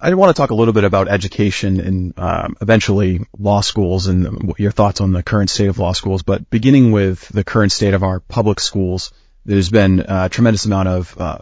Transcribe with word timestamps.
I 0.00 0.14
want 0.14 0.34
to 0.34 0.40
talk 0.40 0.50
a 0.50 0.54
little 0.54 0.74
bit 0.74 0.84
about 0.84 1.08
education 1.08 1.80
and 1.80 2.18
um, 2.18 2.56
eventually 2.60 3.20
law 3.36 3.60
schools 3.62 4.06
and 4.06 4.54
your 4.56 4.70
thoughts 4.70 5.00
on 5.00 5.12
the 5.12 5.24
current 5.24 5.50
state 5.50 5.68
of 5.68 5.78
law 5.78 5.92
schools. 5.92 6.22
But 6.22 6.48
beginning 6.50 6.92
with 6.92 7.26
the 7.28 7.42
current 7.42 7.72
state 7.72 7.94
of 7.94 8.04
our 8.04 8.20
public 8.20 8.60
schools, 8.60 9.12
there's 9.44 9.70
been 9.70 10.04
a 10.06 10.28
tremendous 10.28 10.66
amount 10.66 10.88
of 10.88 11.20
uh, 11.20 11.38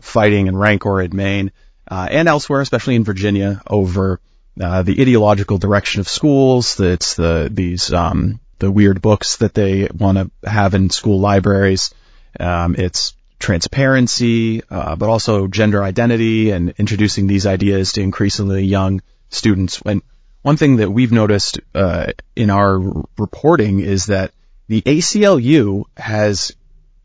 fighting 0.00 0.48
in 0.48 0.56
Rancor 0.56 1.00
in 1.00 1.14
Maine 1.14 1.52
uh, 1.88 2.08
and 2.10 2.26
elsewhere, 2.26 2.60
especially 2.60 2.96
in 2.96 3.04
Virginia, 3.04 3.62
over 3.68 4.20
uh, 4.60 4.82
the 4.82 5.00
ideological 5.00 5.58
direction 5.58 6.00
of 6.00 6.08
schools. 6.08 6.80
It's 6.80 7.14
the 7.14 7.48
these 7.52 7.92
um, 7.92 8.40
the 8.58 8.70
weird 8.70 9.00
books 9.00 9.36
that 9.36 9.54
they 9.54 9.88
want 9.94 10.18
to 10.18 10.50
have 10.50 10.74
in 10.74 10.90
school 10.90 11.20
libraries. 11.20 11.94
Um, 12.40 12.74
it's 12.76 13.14
transparency, 13.38 14.62
uh, 14.70 14.96
but 14.96 15.08
also 15.08 15.46
gender 15.46 15.82
identity 15.82 16.50
and 16.50 16.74
introducing 16.78 17.26
these 17.26 17.46
ideas 17.46 17.92
to 17.92 18.00
increasingly 18.00 18.64
young 18.64 19.02
students. 19.28 19.80
And 19.84 20.02
one 20.42 20.56
thing 20.56 20.76
that 20.76 20.90
we've 20.90 21.12
noticed 21.12 21.60
uh, 21.74 22.12
in 22.34 22.50
our 22.50 22.78
reporting 23.18 23.80
is 23.80 24.06
that 24.06 24.32
the 24.68 24.82
ACLU 24.82 25.84
has 25.96 26.54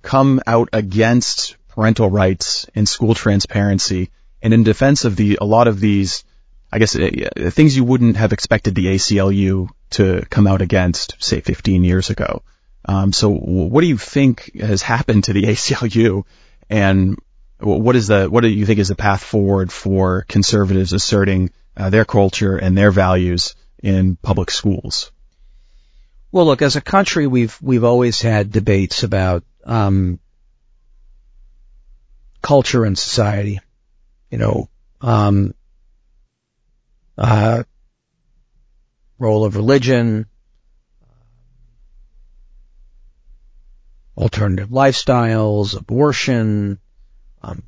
come 0.01 0.41
out 0.47 0.69
against 0.73 1.57
parental 1.69 2.09
rights 2.09 2.67
and 2.75 2.87
school 2.87 3.13
transparency 3.13 4.09
and 4.41 4.53
in 4.53 4.63
defense 4.63 5.05
of 5.05 5.15
the 5.15 5.37
a 5.39 5.45
lot 5.45 5.67
of 5.67 5.79
these 5.79 6.23
I 6.71 6.79
guess 6.79 6.95
uh, 6.95 7.49
things 7.49 7.75
you 7.75 7.83
wouldn't 7.83 8.17
have 8.17 8.31
expected 8.31 8.75
the 8.75 8.87
ACLU 8.87 9.69
to 9.91 10.25
come 10.29 10.47
out 10.47 10.61
against 10.61 11.15
say 11.19 11.41
15 11.41 11.83
years 11.83 12.09
ago. 12.09 12.43
Um, 12.85 13.13
so 13.13 13.29
what 13.29 13.81
do 13.81 13.87
you 13.87 13.97
think 13.97 14.55
has 14.59 14.81
happened 14.81 15.25
to 15.25 15.33
the 15.33 15.43
ACLU 15.53 16.23
and 16.69 17.17
what 17.59 17.95
is 17.95 18.07
the, 18.07 18.27
what 18.27 18.41
do 18.41 18.47
you 18.47 18.65
think 18.65 18.79
is 18.79 18.87
the 18.87 18.95
path 18.95 19.23
forward 19.23 19.71
for 19.71 20.25
conservatives 20.27 20.93
asserting 20.93 21.51
uh, 21.77 21.91
their 21.91 22.05
culture 22.05 22.57
and 22.57 22.75
their 22.75 22.91
values 22.91 23.55
in 23.83 24.15
public 24.15 24.49
schools? 24.49 25.11
Well, 26.31 26.45
look, 26.45 26.61
as 26.61 26.75
a 26.75 26.81
country, 26.81 27.27
we've, 27.27 27.57
we've 27.61 27.83
always 27.83 28.21
had 28.21 28.51
debates 28.51 29.03
about, 29.03 29.43
um, 29.63 30.19
culture 32.41 32.83
and 32.83 32.97
society, 32.97 33.59
you 34.31 34.37
know, 34.37 34.69
um, 35.01 35.53
uh, 37.17 37.63
role 39.19 39.45
of 39.45 39.55
religion, 39.55 40.25
alternative 44.21 44.69
lifestyles, 44.69 45.75
abortion. 45.75 46.79
Um, 47.41 47.63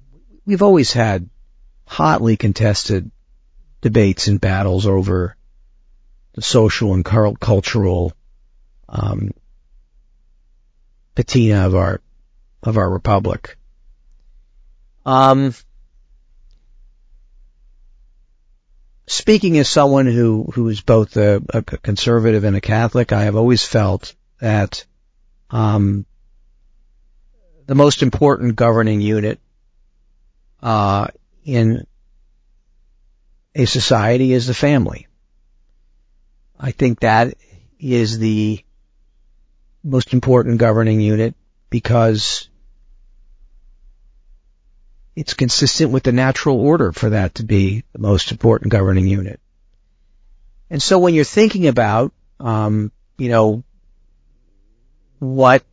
we've 0.45 0.61
always 0.61 0.93
had 0.93 1.29
hotly 1.85 2.37
contested 2.37 3.09
debates 3.81 4.27
and 4.27 4.39
battles 4.39 4.85
over 4.85 5.35
the 6.33 6.43
social 6.43 6.93
and 6.93 7.03
cultural 7.03 8.13
um, 8.87 9.31
patina 11.15 11.65
of 11.65 11.75
our 11.75 12.01
of 12.61 12.77
our 12.77 12.89
republic. 12.89 13.57
Um, 15.05 15.53
speaking 19.07 19.57
as 19.57 19.67
someone 19.67 20.05
who 20.05 20.49
who 20.53 20.69
is 20.69 20.81
both 20.81 21.17
a, 21.17 21.41
a, 21.49 21.63
conservative 21.63 22.43
and 22.43 22.55
a 22.55 22.61
Catholic, 22.61 23.11
I 23.11 23.23
have 23.23 23.35
always 23.35 23.65
felt 23.65 24.15
that 24.39 24.85
um, 25.49 26.05
the 27.65 27.75
most 27.75 28.01
important 28.01 28.55
governing 28.55 29.01
unit 29.01 29.39
uh, 30.61 31.07
in 31.45 31.85
a 33.55 33.65
society 33.65 34.33
is 34.33 34.47
the 34.47 34.53
family. 34.53 35.07
I 36.59 36.71
think 36.71 37.01
that 37.01 37.35
is 37.79 38.17
the 38.19 38.63
most 39.83 40.13
important 40.13 40.59
governing 40.59 41.01
unit 41.01 41.35
because 41.69 42.47
it's 45.15 45.33
consistent 45.33 45.91
with 45.91 46.03
the 46.03 46.11
natural 46.11 46.59
order 46.59 46.91
for 46.91 47.11
that 47.11 47.35
to 47.35 47.43
be 47.43 47.83
the 47.91 47.99
most 47.99 48.31
important 48.31 48.71
governing 48.71 49.07
unit. 49.07 49.39
And 50.69 50.81
so 50.81 50.97
when 50.99 51.13
you're 51.13 51.23
thinking 51.23 51.67
about, 51.67 52.13
um, 52.39 52.91
you 53.17 53.29
know, 53.29 53.63
what 55.19 55.63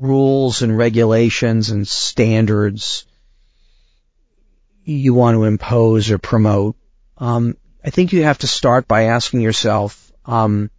rules 0.00 0.62
and 0.62 0.76
regulations 0.76 1.70
and 1.70 1.86
standards 1.86 3.04
you 4.84 5.12
want 5.14 5.34
to 5.34 5.44
impose 5.44 6.10
or 6.10 6.18
promote, 6.18 6.76
um, 7.18 7.56
I 7.84 7.90
think 7.90 8.12
you 8.12 8.22
have 8.22 8.38
to 8.38 8.46
start 8.46 8.88
by 8.88 9.04
asking 9.04 9.40
yourself, 9.40 10.12
um, 10.24 10.70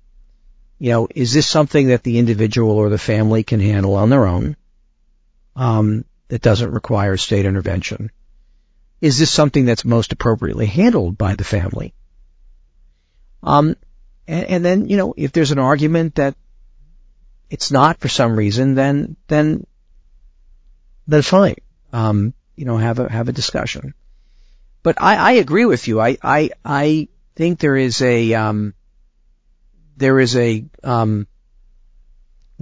you 0.79 0.91
know, 0.91 1.07
is 1.13 1.33
this 1.33 1.47
something 1.47 1.87
that 1.87 2.03
the 2.03 2.17
individual 2.17 2.71
or 2.71 2.89
the 2.89 2.97
family 2.97 3.43
can 3.43 3.59
handle 3.59 3.95
on 3.95 4.09
their 4.09 4.25
own? 4.25 4.55
Um, 5.55 6.05
that 6.29 6.41
doesn't 6.41 6.71
require 6.71 7.17
state 7.17 7.45
intervention? 7.45 8.11
Is 9.01 9.19
this 9.19 9.31
something 9.31 9.65
that's 9.65 9.83
most 9.83 10.13
appropriately 10.13 10.67
handled 10.67 11.17
by 11.17 11.35
the 11.35 11.43
family? 11.43 11.93
Um, 13.43 13.75
and, 14.27 14.45
and 14.45 14.65
then, 14.65 14.89
you 14.89 14.97
know, 14.97 15.13
if 15.17 15.31
there's 15.31 15.51
an 15.51 15.59
argument 15.59 16.15
that 16.15 16.35
it's 17.49 17.71
not 17.71 17.99
for 17.99 18.07
some 18.07 18.35
reason, 18.35 18.75
then, 18.75 19.15
then, 19.27 19.65
then 21.07 21.21
fine. 21.21 21.55
Um, 21.91 22.33
you 22.55 22.65
know, 22.65 22.77
have 22.77 22.99
a, 22.99 23.09
have 23.09 23.29
a 23.29 23.33
discussion. 23.33 23.93
But 24.83 25.01
I, 25.01 25.15
I 25.15 25.31
agree 25.33 25.65
with 25.65 25.87
you. 25.87 25.99
I, 25.99 26.17
I, 26.21 26.51
I 26.63 27.07
think 27.35 27.59
there 27.59 27.75
is 27.75 28.01
a, 28.01 28.33
um, 28.33 28.73
there 29.97 30.19
is 30.19 30.35
a, 30.35 30.65
um, 30.83 31.27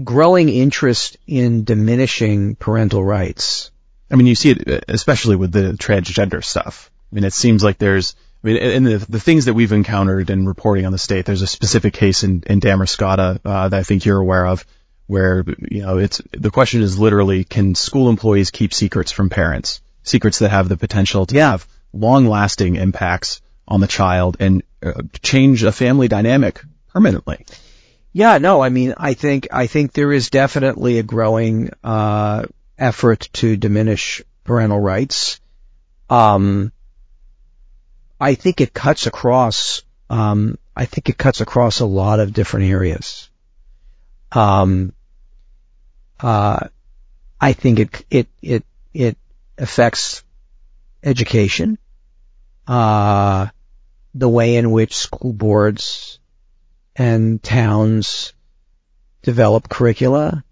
growing 0.04 0.50
interest 0.50 1.18
in 1.26 1.64
diminishing 1.64 2.56
parental 2.56 3.04
rights. 3.04 3.72
I 4.12 4.16
mean, 4.16 4.28
you 4.28 4.36
see 4.36 4.52
it 4.52 4.86
especially 4.88 5.36
with 5.36 5.52
the 5.52 5.74
transgender 5.74 6.44
stuff. 6.44 6.92
I 7.12 7.16
mean, 7.16 7.24
it 7.24 7.34
seems 7.34 7.64
like 7.64 7.78
there's, 7.78 8.16
I 8.44 8.48
mean, 8.48 8.58
in 8.58 8.84
the, 8.84 8.98
the 9.10 9.20
things 9.20 9.46
that 9.46 9.54
we've 9.54 9.72
encountered 9.72 10.30
in 10.30 10.46
reporting 10.46 10.86
on 10.86 10.92
the 10.92 10.98
state, 10.98 11.26
there's 11.26 11.42
a 11.42 11.48
specific 11.48 11.94
case 11.94 12.24
in, 12.24 12.44
in 12.46 12.60
Damariscotta, 12.60 13.40
uh, 13.44 13.70
that 13.70 13.80
I 13.80 13.84
think 13.84 14.06
you're 14.06 14.20
aware 14.20 14.46
of 14.46 14.66
where, 15.08 15.44
you 15.72 15.82
know, 15.82 15.98
it's, 15.98 16.22
the 16.32 16.52
question 16.52 16.82
is 16.82 17.00
literally, 17.00 17.44
can 17.44 17.76
school 17.76 18.10
employees 18.10 18.52
keep 18.52 18.74
secrets 18.74 19.12
from 19.12 19.30
parents? 19.30 19.82
Secrets 20.04 20.40
that 20.40 20.52
have 20.52 20.70
the 20.70 20.78
potential 20.78 21.26
to 21.26 21.40
have 21.40 21.68
long 21.94 22.28
lasting 22.28 22.76
impacts 22.76 23.42
on 23.68 23.80
the 23.80 23.88
child 23.88 24.38
and 24.40 24.64
uh, 24.84 25.02
change 25.22 25.64
a 25.64 25.72
family 25.72 26.08
dynamic 26.08 26.62
permanently. 26.94 27.46
Yeah, 28.14 28.38
no, 28.38 28.62
I 28.62 28.70
mean, 28.70 28.94
I 28.98 29.14
think, 29.14 29.48
I 29.52 29.68
think 29.68 29.94
there 29.94 30.12
is 30.12 30.30
definitely 30.30 31.00
a 31.00 31.04
growing, 31.04 31.72
uh, 31.84 32.46
effort 32.78 33.30
to 33.34 33.58
diminish 33.58 34.22
parental 34.44 34.80
rights. 34.80 35.40
Um, 36.10 36.72
I 38.20 38.36
think 38.36 38.62
it 38.62 38.74
cuts 38.74 39.08
across, 39.08 39.84
um, 40.10 40.58
I 40.76 40.86
think 40.86 41.10
it 41.10 41.18
cuts 41.18 41.42
across 41.42 41.80
a 41.80 41.86
lot 41.86 42.20
of 42.20 42.34
different 42.34 42.68
areas. 42.68 43.30
Um, 44.32 44.94
uh, 46.20 46.68
I 47.40 47.54
think 47.54 47.80
it, 47.80 48.06
it, 48.10 48.28
it, 48.42 48.66
it 48.94 49.18
affects 49.58 50.24
education, 51.04 51.78
uh, 52.68 53.48
the 54.14 54.30
way 54.30 54.56
in 54.56 54.72
which 54.72 54.96
school 54.96 55.34
boards 55.34 56.20
and 56.96 57.42
towns 57.42 58.34
develop 59.22 59.70
curricula, 59.70 60.44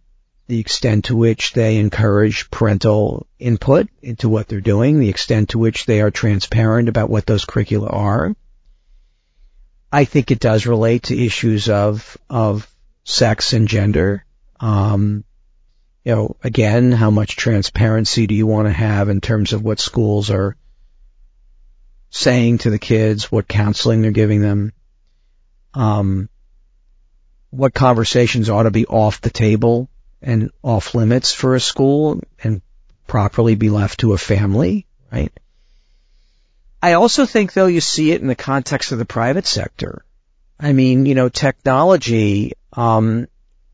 the 0.47 0.59
extent 0.59 1.05
to 1.05 1.15
which 1.15 1.53
they 1.53 1.77
encourage 1.77 2.51
parental 2.51 3.25
input 3.39 3.89
into 4.01 4.29
what 4.29 4.47
they're 4.47 4.61
doing, 4.61 4.99
the 4.99 5.09
extent 5.09 5.49
to 5.49 5.59
which 5.59 5.85
they 5.85 6.01
are 6.01 6.11
transparent 6.11 6.87
about 6.87 7.09
what 7.09 7.25
those 7.25 7.45
curricula 7.45 7.87
are. 7.87 8.35
I 9.91 10.05
think 10.05 10.29
it 10.29 10.39
does 10.39 10.67
relate 10.67 11.03
to 11.03 11.17
issues 11.17 11.69
of, 11.69 12.17
of 12.29 12.69
sex 13.03 13.53
and 13.53 13.67
gender. 13.67 14.25
Um, 14.59 15.23
you 16.05 16.15
know, 16.15 16.35
again, 16.43 16.91
how 16.91 17.09
much 17.09 17.35
transparency 17.35 18.27
do 18.27 18.35
you 18.35 18.45
want 18.45 18.67
to 18.67 18.71
have 18.71 19.09
in 19.09 19.21
terms 19.21 19.53
of 19.53 19.63
what 19.63 19.79
schools 19.79 20.29
are 20.29 20.55
saying 22.11 22.59
to 22.59 22.69
the 22.69 22.79
kids, 22.79 23.31
what 23.31 23.47
counseling 23.47 24.03
they're 24.03 24.11
giving 24.11 24.39
them? 24.39 24.71
Um, 25.73 26.29
what 27.49 27.73
conversations 27.73 28.49
ought 28.51 28.63
to 28.63 28.71
be 28.71 28.85
off 28.85 29.19
the 29.19 29.31
table 29.31 29.89
and 30.21 30.51
off 30.61 30.93
limits 30.93 31.33
for 31.33 31.55
a 31.55 31.59
school 31.59 32.21
and 32.43 32.61
properly 33.07 33.55
be 33.55 33.69
left 33.69 34.01
to 34.01 34.13
a 34.13 34.17
family, 34.17 34.85
right? 35.11 35.33
I 36.83 36.93
also 36.93 37.25
think 37.25 37.53
though 37.53 37.65
you 37.65 37.81
see 37.81 38.11
it 38.11 38.21
in 38.21 38.27
the 38.27 38.35
context 38.35 38.91
of 38.91 38.99
the 38.99 39.05
private 39.05 39.47
sector. 39.47 40.05
I 40.59 40.71
mean, 40.73 41.07
you 41.07 41.15
know, 41.15 41.29
technology, 41.29 42.53
um, 42.73 43.27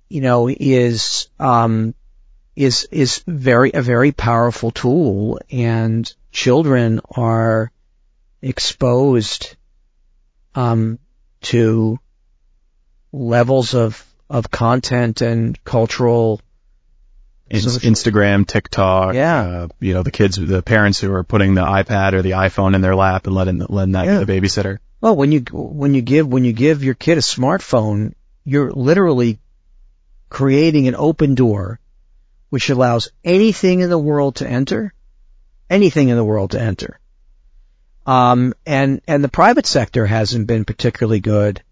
you 0.07 0.21
know, 0.21 0.47
is, 0.47 1.27
um, 1.37 1.93
is, 2.55 2.87
is 2.91 3.23
very, 3.27 3.71
a 3.73 3.81
very 3.81 4.11
powerful 4.11 4.71
tool 4.71 5.39
and 5.51 6.11
children 6.31 7.01
are 7.15 7.71
exposed 8.41 9.55
um, 10.55 10.99
to 11.41 11.99
levels 13.11 13.73
of 13.73 14.05
of 14.29 14.49
content 14.49 15.21
and 15.21 15.61
cultural 15.65 16.39
Instagram, 17.49 18.47
TikTok. 18.47 19.13
Yeah. 19.13 19.41
Uh, 19.41 19.67
you 19.81 19.93
know, 19.93 20.03
the 20.03 20.11
kids, 20.11 20.37
the 20.37 20.61
parents 20.61 20.99
who 20.99 21.13
are 21.13 21.23
putting 21.23 21.53
the 21.53 21.63
iPad 21.63 22.13
or 22.13 22.21
the 22.21 22.31
iPhone 22.31 22.75
in 22.75 22.79
their 22.81 22.95
lap 22.95 23.27
and 23.27 23.35
letting, 23.35 23.57
letting 23.67 23.91
that 23.91 24.05
Yeah. 24.05 24.23
the 24.23 24.25
babysitter. 24.25 24.77
Well, 25.01 25.17
when 25.17 25.33
you 25.33 25.41
when 25.51 25.93
you 25.93 26.01
give 26.01 26.27
when 26.27 26.45
you 26.45 26.53
give 26.53 26.83
your 26.83 26.93
kid 26.93 27.17
a 27.17 27.21
smartphone, 27.21 28.13
you're 28.45 28.71
literally 28.71 29.39
creating 30.29 30.87
an 30.87 30.95
open 30.95 31.35
door, 31.35 31.79
which 32.51 32.69
allows 32.69 33.09
anything 33.23 33.79
in 33.79 33.89
the 33.89 33.97
world 33.97 34.35
to 34.35 34.47
enter, 34.47 34.93
anything 35.69 36.09
in 36.09 36.17
the 36.17 36.23
world 36.23 36.51
to 36.51 36.61
enter. 36.61 36.99
Um, 38.05 38.53
and 38.65 39.01
and 39.07 39.23
the 39.23 39.29
private 39.29 39.65
sector 39.65 40.05
hasn't 40.05 40.47
been 40.47 40.65
particularly 40.65 41.21
good 41.21 41.63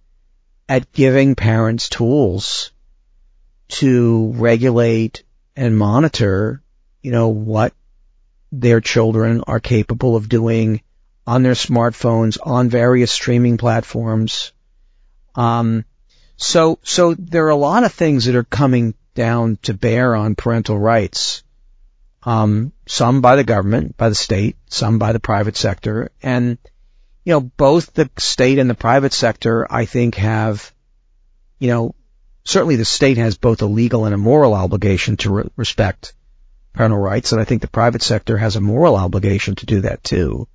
at 0.69 0.93
giving 0.93 1.35
parents 1.35 1.89
tools 1.89 2.71
to 3.67 4.31
regulate 4.37 5.23
and 5.53 5.77
monitor, 5.77 6.61
you 7.01 7.11
know, 7.11 7.27
what 7.27 7.73
their 8.49 8.79
children 8.79 9.43
are 9.47 9.59
capable 9.59 10.15
of 10.15 10.29
doing 10.29 10.81
on 11.27 11.43
their 11.43 11.53
smartphones, 11.53 12.37
on 12.41 12.69
various 12.69 13.11
streaming 13.11 13.57
platforms. 13.57 14.53
Um, 15.35 15.83
so, 16.37 16.79
so 16.83 17.15
there 17.15 17.47
are 17.47 17.49
a 17.49 17.65
lot 17.67 17.83
of 17.83 17.91
things 17.91 18.25
that 18.25 18.35
are 18.37 18.45
coming 18.45 18.93
down 19.19 19.57
to 19.63 19.73
bear 19.73 20.15
on 20.15 20.35
parental 20.35 20.79
rights. 20.79 21.43
Um, 22.23 22.71
some 22.87 23.19
by 23.19 23.35
the 23.35 23.43
government, 23.43 23.97
by 23.97 24.07
the 24.07 24.15
state, 24.15 24.55
some 24.67 24.97
by 24.97 25.11
the 25.11 25.19
private 25.19 25.57
sector, 25.57 26.11
and 26.23 26.57
you 27.25 27.33
know, 27.33 27.41
both 27.41 27.93
the 27.93 28.09
state 28.17 28.59
and 28.59 28.69
the 28.69 28.75
private 28.75 29.11
sector, 29.11 29.67
I 29.69 29.83
think, 29.85 30.15
have, 30.15 30.73
you 31.59 31.67
know, 31.67 31.95
certainly 32.45 32.77
the 32.77 32.85
state 32.85 33.17
has 33.17 33.37
both 33.37 33.61
a 33.61 33.65
legal 33.65 34.05
and 34.05 34.15
a 34.15 34.17
moral 34.17 34.53
obligation 34.53 35.17
to 35.17 35.33
re- 35.33 35.49
respect 35.57 36.13
parental 36.73 36.97
rights, 36.99 37.33
and 37.33 37.41
I 37.41 37.43
think 37.43 37.61
the 37.61 37.67
private 37.67 38.01
sector 38.01 38.37
has 38.37 38.55
a 38.55 38.61
moral 38.61 38.95
obligation 38.95 39.55
to 39.55 39.65
do 39.65 39.81
that 39.81 40.01
too. 40.01 40.47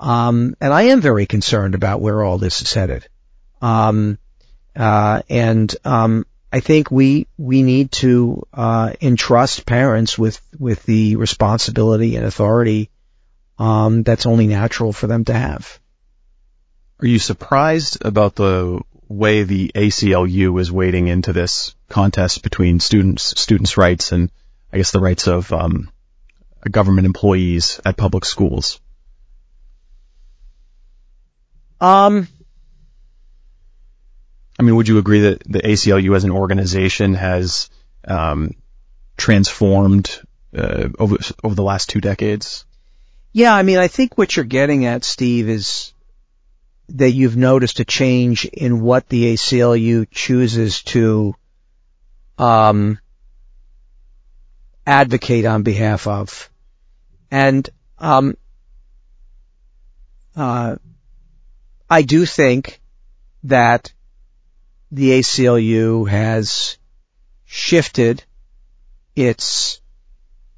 Um, 0.00 0.56
and 0.58 0.72
I 0.72 0.82
am 0.84 1.02
very 1.02 1.26
concerned 1.26 1.74
about 1.74 2.00
where 2.00 2.24
all 2.24 2.38
this 2.38 2.62
is 2.62 2.72
headed. 2.72 3.06
Um, 3.60 4.18
uh, 4.74 5.20
and 5.28 5.74
um, 5.84 6.24
I 6.52 6.60
think 6.60 6.90
we 6.90 7.28
we 7.38 7.62
need 7.62 7.92
to 7.92 8.46
uh, 8.52 8.92
entrust 9.00 9.66
parents 9.66 10.18
with 10.18 10.40
with 10.58 10.82
the 10.82 11.16
responsibility 11.16 12.16
and 12.16 12.26
authority 12.26 12.90
um, 13.58 14.02
that's 14.02 14.26
only 14.26 14.46
natural 14.46 14.92
for 14.92 15.06
them 15.06 15.24
to 15.26 15.34
have. 15.34 15.78
Are 17.00 17.06
you 17.06 17.18
surprised 17.18 18.04
about 18.04 18.34
the 18.34 18.80
way 19.08 19.42
the 19.42 19.72
ACLU 19.74 20.60
is 20.60 20.72
wading 20.72 21.08
into 21.08 21.32
this 21.32 21.74
contest 21.88 22.42
between 22.42 22.80
students, 22.80 23.40
students' 23.40 23.76
rights 23.76 24.12
and 24.12 24.30
I 24.72 24.76
guess 24.76 24.92
the 24.92 25.00
rights 25.00 25.26
of 25.26 25.52
um, 25.52 25.90
government 26.70 27.06
employees 27.06 27.80
at 27.84 27.96
public 27.96 28.24
schools? 28.24 28.80
Um, 31.80 32.28
I 34.60 34.62
mean, 34.62 34.76
would 34.76 34.88
you 34.88 34.98
agree 34.98 35.20
that 35.20 35.42
the 35.44 35.60
ACLU 35.60 36.14
as 36.14 36.24
an 36.24 36.32
organization 36.32 37.14
has 37.14 37.70
um, 38.06 38.56
transformed 39.16 40.20
uh, 40.54 40.90
over 40.98 41.16
over 41.42 41.54
the 41.54 41.62
last 41.62 41.88
two 41.88 42.02
decades? 42.02 42.66
Yeah, 43.32 43.54
I 43.54 43.62
mean, 43.62 43.78
I 43.78 43.88
think 43.88 44.18
what 44.18 44.36
you're 44.36 44.44
getting 44.44 44.84
at, 44.84 45.02
Steve, 45.02 45.48
is 45.48 45.94
that 46.90 47.12
you've 47.12 47.38
noticed 47.38 47.80
a 47.80 47.86
change 47.86 48.44
in 48.44 48.82
what 48.82 49.08
the 49.08 49.32
ACLU 49.32 50.06
chooses 50.10 50.82
to 50.82 51.34
um, 52.36 52.98
advocate 54.86 55.46
on 55.46 55.62
behalf 55.62 56.06
of, 56.06 56.50
and 57.30 57.66
um, 57.96 58.36
uh, 60.36 60.76
I 61.88 62.02
do 62.02 62.26
think 62.26 62.78
that 63.44 63.90
the 64.90 65.10
ACLU 65.20 66.08
has 66.08 66.78
shifted 67.44 68.24
its 69.14 69.80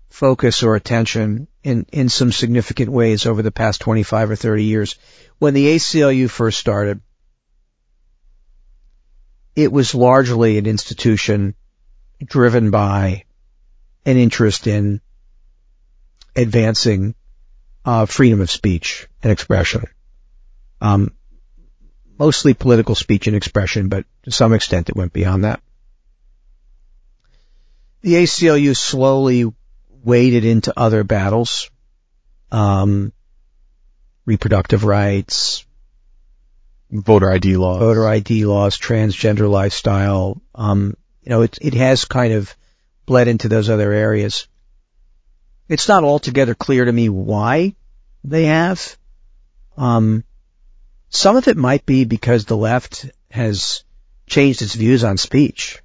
focus 0.09 0.63
or 0.63 0.75
attention 0.75 1.49
in, 1.63 1.87
in 1.93 2.09
some 2.09 2.33
significant 2.33 2.91
ways 2.91 3.27
over 3.27 3.43
the 3.43 3.51
past 3.51 3.81
25 3.81 4.31
or 4.31 4.37
30 4.37 4.65
years. 4.65 4.97
When 5.39 5.55
the 5.55 5.67
ACLU 5.75 6.31
first 6.31 6.59
started, 6.59 7.01
it 9.55 9.71
was 9.71 9.95
largely 9.95 10.59
an 10.59 10.67
institution 10.67 11.55
driven 12.25 12.71
by 12.71 13.25
an 14.05 14.17
interest 14.17 14.67
in 14.67 15.01
advancing 16.35 17.15
uh, 17.85 18.07
freedom 18.07 18.41
of 18.41 18.51
speech 18.51 19.09
and 19.23 19.33
expression. 19.33 19.85
Um, 20.81 21.13
mostly 22.19 22.55
political 22.55 22.95
speech 22.95 23.27
and 23.27 23.37
expression, 23.37 23.89
but 23.89 24.05
to 24.25 24.31
some 24.31 24.53
extent 24.53 24.89
it 24.89 24.97
went 24.97 25.13
beyond 25.13 25.45
that. 25.45 25.61
The 28.03 28.15
ACLU 28.15 28.77
slowly 28.77 29.53
waded 30.05 30.45
into 30.45 30.73
other 30.77 31.05
battles, 31.05 31.71
um, 32.51 33.13
reproductive 34.27 34.85
rights, 34.85 35.65
Voter 36.91 37.31
ID 37.31 37.57
laws. 37.57 37.79
voter 37.79 38.07
ID 38.07 38.45
laws, 38.45 38.77
transgender 38.77 39.49
lifestyle. 39.49 40.43
Um, 40.55 40.95
you 41.23 41.31
know, 41.31 41.41
it, 41.43 41.59
it 41.63 41.75
has 41.75 42.05
kind 42.05 42.35
of 42.35 42.55
bled 43.07 43.29
into 43.29 43.49
those 43.49 43.71
other 43.71 43.93
areas. 43.93 44.47
It's 45.69 45.89
not 45.89 46.05
altogether 46.05 46.55
clear 46.55 46.85
to 46.85 46.93
me 46.93 47.09
why 47.09 47.75
they 48.25 48.45
have. 48.45 48.97
Um, 49.79 50.25
some 51.13 51.37
of 51.37 51.47
it 51.47 51.57
might 51.57 51.87
be 51.87 52.05
because 52.05 52.45
the 52.45 52.57
left 52.57 53.07
has 53.31 53.85
changed 54.27 54.63
its 54.63 54.75
views 54.75 55.05
on 55.05 55.19
speech. 55.19 55.81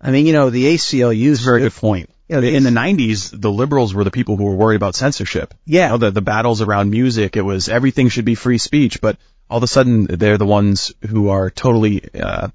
I 0.00 0.10
mean, 0.10 0.26
you 0.26 0.32
know, 0.32 0.50
the 0.50 0.74
ACLU 0.74 1.28
is 1.28 1.40
Very 1.40 1.60
good 1.60 1.72
point. 1.72 2.10
You 2.28 2.40
know, 2.40 2.46
In 2.46 2.64
the 2.64 2.70
90s, 2.70 3.40
the 3.40 3.50
liberals 3.50 3.94
were 3.94 4.04
the 4.04 4.10
people 4.10 4.36
who 4.36 4.44
were 4.44 4.56
worried 4.56 4.76
about 4.76 4.96
censorship. 4.96 5.54
Yeah. 5.64 5.86
You 5.86 5.90
know, 5.92 5.98
the, 5.98 6.10
the 6.10 6.20
battles 6.20 6.60
around 6.60 6.90
music, 6.90 7.36
it 7.36 7.42
was 7.42 7.68
everything 7.68 8.08
should 8.08 8.24
be 8.24 8.34
free 8.34 8.58
speech, 8.58 9.00
but 9.00 9.16
all 9.48 9.58
of 9.58 9.62
a 9.62 9.68
sudden 9.68 10.04
they're 10.04 10.36
the 10.36 10.44
ones 10.44 10.92
who 11.08 11.28
are 11.28 11.48
totally 11.48 12.02
uh, 12.12 12.48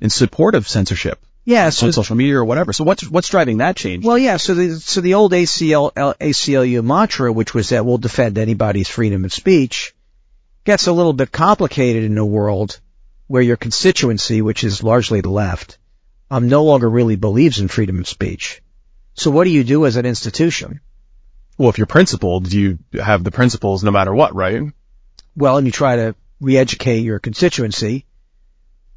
in 0.00 0.10
support 0.10 0.54
of 0.54 0.68
censorship 0.68 1.18
yeah, 1.44 1.70
so 1.70 1.86
on 1.86 1.92
social 1.92 2.16
media 2.16 2.36
or 2.36 2.44
whatever. 2.44 2.72
So 2.72 2.84
what's 2.84 3.08
what's 3.08 3.28
driving 3.28 3.58
that 3.58 3.76
change? 3.76 4.04
Well, 4.04 4.18
yeah. 4.18 4.36
So 4.36 4.54
the 4.54 4.78
so 4.78 5.00
the 5.00 5.14
old 5.14 5.32
ACL, 5.32 5.92
ACLU 5.92 6.84
mantra, 6.84 7.32
which 7.32 7.54
was 7.54 7.70
that 7.70 7.84
we'll 7.84 7.98
defend 7.98 8.38
anybody's 8.38 8.88
freedom 8.88 9.24
of 9.24 9.32
speech, 9.32 9.94
gets 10.64 10.86
a 10.86 10.92
little 10.92 11.12
bit 11.12 11.32
complicated 11.32 12.04
in 12.04 12.18
a 12.18 12.26
world 12.26 12.80
where 13.26 13.42
your 13.42 13.56
constituency, 13.56 14.42
which 14.42 14.64
is 14.64 14.82
largely 14.82 15.20
the 15.20 15.30
left, 15.30 15.78
um, 16.30 16.48
no 16.48 16.64
longer 16.64 16.88
really 16.88 17.16
believes 17.16 17.60
in 17.60 17.68
freedom 17.68 17.98
of 18.00 18.08
speech. 18.08 18.62
So 19.14 19.30
what 19.30 19.44
do 19.44 19.50
you 19.50 19.64
do 19.64 19.86
as 19.86 19.96
an 19.96 20.06
institution? 20.06 20.80
well, 21.60 21.68
if 21.68 21.76
you're 21.76 21.86
principled, 21.86 22.50
you 22.50 22.78
have 22.94 23.22
the 23.22 23.30
principles 23.30 23.84
no 23.84 23.90
matter 23.90 24.14
what, 24.14 24.34
right? 24.34 24.62
Well, 25.36 25.58
and 25.58 25.66
you 25.66 25.70
try 25.70 25.96
to 25.96 26.14
re-educate 26.40 27.00
your 27.00 27.18
constituency. 27.18 28.06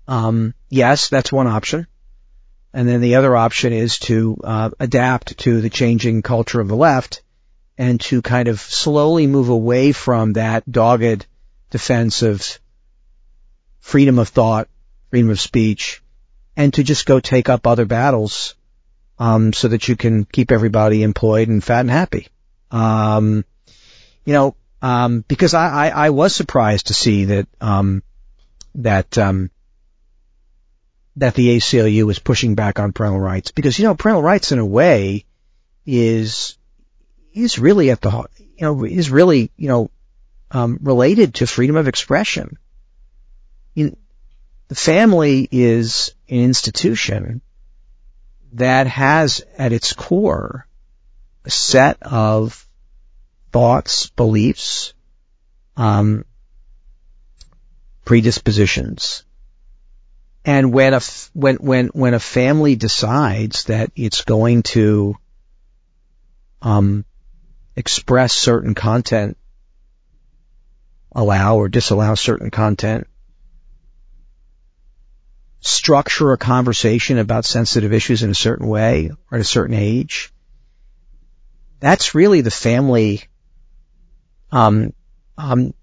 Um, 0.07 0.53
yes, 0.69 1.09
that's 1.09 1.29
one 1.29 1.47
option. 1.47 1.87
And 2.73 2.87
then 2.87 3.01
the 3.01 3.15
other 3.15 3.35
option 3.35 3.73
is 3.73 3.99
to 3.99 4.37
uh, 4.45 4.69
adapt 4.79 5.39
to 5.39 5.59
the 5.59 5.69
changing 5.69 6.21
culture 6.21 6.61
of 6.61 6.69
the 6.69 6.75
left 6.77 7.21
and 7.77 7.99
to 7.99 8.21
kind 8.21 8.47
of 8.47 8.61
slowly 8.61 9.27
move 9.27 9.49
away 9.49 9.91
from 9.91 10.33
that 10.33 10.63
dogged 10.71 11.25
defense 11.73 12.21
of 12.21 12.59
freedom 13.79 14.19
of 14.19 14.29
thought, 14.29 14.69
freedom 15.09 15.31
of 15.31 15.41
speech, 15.41 16.03
and 16.55 16.71
to 16.75 16.83
just 16.83 17.07
go 17.07 17.19
take 17.19 17.49
up 17.49 17.65
other 17.65 17.85
battles 17.85 18.53
um, 19.17 19.53
so 19.53 19.67
that 19.69 19.87
you 19.87 19.95
can 19.95 20.23
keep 20.23 20.51
everybody 20.51 21.01
employed 21.01 21.47
and 21.47 21.63
fat 21.63 21.79
and 21.79 21.89
happy. 21.89 22.27
Um, 22.69 23.43
you 24.23 24.33
know, 24.33 24.55
um, 24.83 25.25
because 25.27 25.55
I, 25.55 25.87
I, 25.87 26.05
I 26.05 26.09
was 26.11 26.35
surprised 26.35 26.87
to 26.87 26.93
see 26.93 27.25
that 27.25 27.47
um, 27.59 28.03
that 28.75 29.17
um, 29.17 29.49
that 31.15 31.33
the 31.33 31.57
ACLU 31.57 32.03
was 32.03 32.19
pushing 32.19 32.53
back 32.53 32.79
on 32.79 32.93
parental 32.93 33.19
rights 33.19 33.49
because 33.49 33.79
you 33.79 33.85
know 33.85 33.95
parental 33.95 34.21
rights 34.21 34.51
in 34.51 34.59
a 34.59 34.65
way 34.65 35.25
is 35.87 36.55
is 37.33 37.57
really 37.57 37.89
at 37.89 38.01
the 38.01 38.11
you 38.37 38.61
know 38.61 38.85
is 38.85 39.09
really 39.09 39.49
you 39.57 39.69
know 39.69 39.89
um, 40.53 40.77
related 40.81 41.33
to 41.35 41.47
freedom 41.47 41.75
of 41.75 41.87
expression. 41.87 42.57
You, 43.73 43.97
the 44.67 44.75
family 44.75 45.47
is 45.51 46.13
an 46.29 46.39
institution 46.39 47.41
that 48.53 48.85
has 48.87 49.43
at 49.57 49.73
its 49.73 49.93
core 49.93 50.67
a 51.43 51.49
set 51.49 52.01
of 52.03 52.65
thoughts, 53.51 54.09
beliefs, 54.11 54.93
um, 55.75 56.23
predispositions. 58.05 59.23
And 60.45 60.71
when 60.71 60.93
a 60.93 60.97
f- 60.97 61.31
when 61.33 61.55
when 61.55 61.87
when 61.87 62.13
a 62.13 62.19
family 62.19 62.75
decides 62.75 63.65
that 63.65 63.91
it's 63.95 64.23
going 64.23 64.63
to 64.63 65.17
um, 66.61 67.05
express 67.75 68.33
certain 68.33 68.75
content, 68.75 69.37
allow 71.13 71.57
or 71.57 71.69
disallow 71.69 72.15
certain 72.15 72.51
content, 72.51 73.07
structure 75.59 76.33
a 76.33 76.37
conversation 76.37 77.17
about 77.17 77.45
sensitive 77.45 77.93
issues 77.93 78.23
in 78.23 78.29
a 78.29 78.35
certain 78.35 78.67
way 78.67 79.11
or 79.31 79.37
at 79.37 79.41
a 79.41 79.45
certain 79.45 79.75
age, 79.75 80.33
that's 81.79 82.15
really 82.15 82.41
the 82.41 82.51
family 82.51 83.23
um, 84.51 84.93
um, 85.37 85.73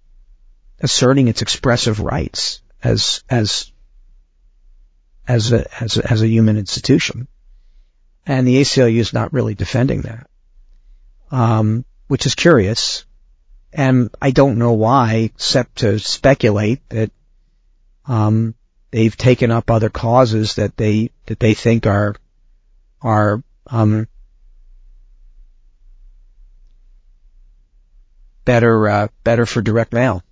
asserting 0.80 1.28
its 1.28 1.42
expressive 1.42 2.00
rights 2.00 2.62
as 2.82 3.22
as 3.28 3.72
as 5.26 5.52
a, 5.52 5.82
as 5.82 5.96
a, 5.96 6.10
as 6.10 6.22
a 6.22 6.28
human 6.28 6.56
institution. 6.56 7.28
And 8.26 8.46
the 8.46 8.60
ACLU 8.60 8.98
is 8.98 9.12
not 9.12 9.32
really 9.32 9.54
defending 9.54 10.02
that, 10.02 10.28
um, 11.30 11.84
which 12.08 12.26
is 12.26 12.34
curious. 12.34 13.04
And 13.72 14.10
I 14.20 14.30
don't 14.32 14.58
know 14.58 14.72
why, 14.72 15.30
except 15.34 15.78
to 15.78 15.98
speculate 15.98 16.80
that 16.88 17.10
um, 18.06 18.54
they've 18.90 19.16
taken 19.16 19.50
up 19.50 19.70
other 19.70 19.90
causes 19.90 20.56
that 20.56 20.76
they 20.76 21.10
that 21.26 21.38
they 21.38 21.54
think 21.54 21.86
are 21.86 22.16
are 23.00 23.42
um, 23.66 24.08
better 28.44 28.88
uh, 28.88 29.08
better 29.22 29.46
for 29.46 29.62
direct 29.62 29.92
mail. 29.92 30.24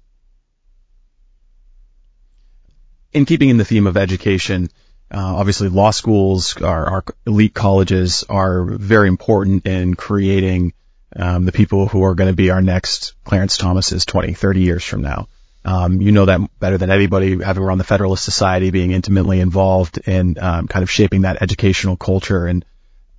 In 3.13 3.25
keeping 3.25 3.49
in 3.49 3.57
the 3.57 3.65
theme 3.65 3.87
of 3.87 3.97
education, 3.97 4.69
uh, 5.11 5.37
obviously 5.37 5.69
law 5.69 5.91
schools, 5.91 6.61
our, 6.61 6.87
our, 6.87 7.05
elite 7.27 7.55
colleges 7.55 8.25
are 8.29 8.65
very 8.65 9.09
important 9.09 9.67
in 9.67 9.95
creating 9.95 10.75
um, 11.17 11.45
the 11.45 11.53
people 11.53 11.89
who 11.89 12.05
are 12.05 12.15
going 12.15 12.31
to 12.31 12.37
be 12.37 12.51
our 12.51 12.63
next 12.63 13.15
Clarence 13.25 13.57
Thomases 13.57 14.05
20, 14.05 14.35
30 14.35 14.61
years 14.61 14.85
from 14.85 15.03
now. 15.03 15.29
Um, 15.65 16.01
you 16.01 16.13
know 16.13 16.25
that 16.25 16.41
better 16.61 16.79
than 16.79 16.91
anybody, 16.91 17.43
having 17.43 17.63
run 17.63 17.79
the 17.79 17.85
Federalist 17.85 18.25
Society, 18.25 18.71
being 18.71 18.93
intimately 18.93 19.41
involved 19.41 19.99
in 19.99 20.39
um, 20.41 20.69
kind 20.69 20.83
of 20.83 20.91
shaping 20.91 21.23
that 21.23 21.43
educational 21.43 21.97
culture. 21.97 22.47
And 22.47 22.65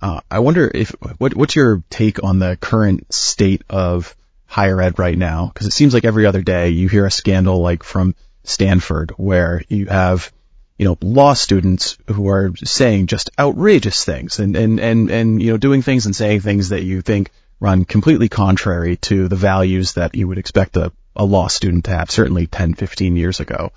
uh, 0.00 0.20
I 0.30 0.40
wonder 0.40 0.70
if 0.72 0.90
what, 1.18 1.34
what's 1.34 1.54
your 1.54 1.82
take 1.90 2.24
on 2.24 2.38
the 2.38 2.56
current 2.60 3.12
state 3.12 3.62
of 3.68 4.16
higher 4.46 4.80
ed 4.80 4.98
right 4.98 5.16
now? 5.16 5.50
Because 5.52 5.66
it 5.66 5.72
seems 5.72 5.94
like 5.94 6.04
every 6.04 6.26
other 6.26 6.42
day 6.42 6.70
you 6.70 6.88
hear 6.88 7.06
a 7.06 7.10
scandal 7.10 7.60
like 7.60 7.82
from 7.82 8.14
Stanford, 8.42 9.12
where 9.16 9.62
you 9.68 9.86
have 9.86 10.32
you 10.78 10.86
know 10.86 10.96
law 11.02 11.34
students 11.34 11.98
who 12.06 12.28
are 12.28 12.52
saying 12.56 13.06
just 13.06 13.30
outrageous 13.38 14.04
things 14.04 14.38
and 14.38 14.56
and 14.56 14.80
and 14.80 15.10
and 15.10 15.42
you 15.42 15.52
know 15.52 15.58
doing 15.58 15.82
things 15.82 16.06
and 16.06 16.16
saying 16.16 16.40
things 16.40 16.70
that 16.70 16.82
you 16.82 17.02
think 17.02 17.30
run 17.60 17.84
completely 17.84 18.28
contrary 18.28 18.96
to 18.96 19.28
the 19.28 19.36
values 19.36 19.94
that 19.94 20.14
you 20.14 20.26
would 20.26 20.38
expect 20.38 20.76
a 20.76 20.92
a 21.16 21.24
law 21.24 21.48
student 21.48 21.84
to 21.84 21.90
have, 21.90 22.10
certainly 22.10 22.46
10, 22.46 22.74
15 22.74 23.16
years 23.16 23.40
ago. 23.40 23.72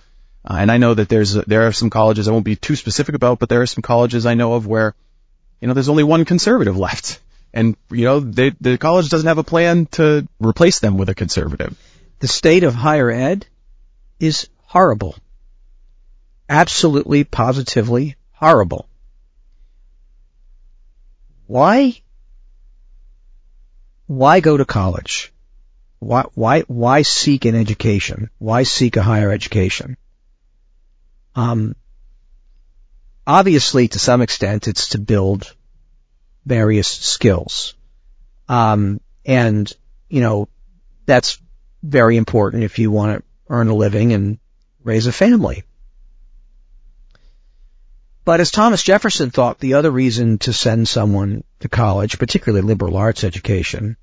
Uh, 0.46 0.56
and 0.60 0.72
I 0.72 0.78
know 0.78 0.94
that 0.94 1.10
there's, 1.10 1.34
there 1.34 1.68
are 1.68 1.72
some 1.72 1.90
colleges 1.90 2.28
I 2.28 2.32
won't 2.32 2.46
be 2.46 2.56
too 2.56 2.76
specific 2.76 3.16
about, 3.16 3.40
but 3.40 3.50
there 3.50 3.62
are 3.62 3.68
some 3.68 3.82
colleges 3.82 4.26
I 4.26 4.34
know 4.34 4.54
of 4.54 4.68
where, 4.68 4.94
you 5.60 5.68
know, 5.68 5.74
there's 5.74 5.90
only 5.90 6.04
one 6.04 6.26
conservative 6.26 6.78
left. 6.78 7.20
And, 7.54 7.76
you 7.92 8.06
know, 8.06 8.20
they, 8.20 8.52
the 8.62 8.78
college 8.78 9.10
doesn't 9.10 9.28
have 9.28 9.38
a 9.38 9.44
plan 9.44 9.86
to 9.92 10.28
replace 10.40 10.80
them 10.80 10.98
with 10.98 11.10
a 11.10 11.16
conservative. 11.16 11.78
The 12.20 12.28
state 12.28 12.64
of 12.64 12.74
higher 12.74 13.12
ed 13.12 13.46
is 14.20 14.48
horrible. 14.64 15.16
Absolutely, 16.50 17.24
positively 17.24 18.16
horrible. 18.32 18.88
Why? 21.46 22.02
Why 24.08 24.40
go 24.40 24.58
to 24.58 24.66
college? 24.66 25.32
Why, 26.00 26.26
why, 26.34 26.62
why 26.62 27.04
seek 27.04 27.46
an 27.46 27.56
education? 27.56 28.30
Why 28.38 28.64
seek 28.64 28.98
a 28.98 29.04
higher 29.04 29.32
education? 29.32 29.98
Um, 31.36 31.76
obviously, 33.26 33.88
to 33.88 34.00
some 34.00 34.22
extent, 34.22 34.68
it's 34.68 34.90
to 34.90 35.00
build 35.00 35.56
various 36.46 36.88
skills. 36.88 37.76
Um, 38.50 39.00
and, 39.26 39.72
you 40.10 40.22
know, 40.22 40.50
that's 41.06 41.40
very 41.82 42.18
important 42.18 42.64
if 42.64 42.80
you 42.80 42.92
want 42.92 43.18
to 43.18 43.24
earn 43.50 43.70
a 43.70 43.76
living 43.76 44.14
and 44.14 44.40
raise 44.84 45.08
a 45.08 45.14
family. 45.14 45.64
But 48.26 48.40
as 48.40 48.52
Thomas 48.52 48.84
Jefferson 48.84 49.32
thought, 49.32 49.60
the 49.60 49.74
other 49.74 49.92
reason 49.92 50.38
to 50.40 50.54
send 50.54 50.88
someone 50.88 51.44
to 51.60 51.70
college, 51.70 52.20
particularly 52.20 52.66
liberal 52.66 52.96
arts 52.96 53.24
education, 53.24 53.98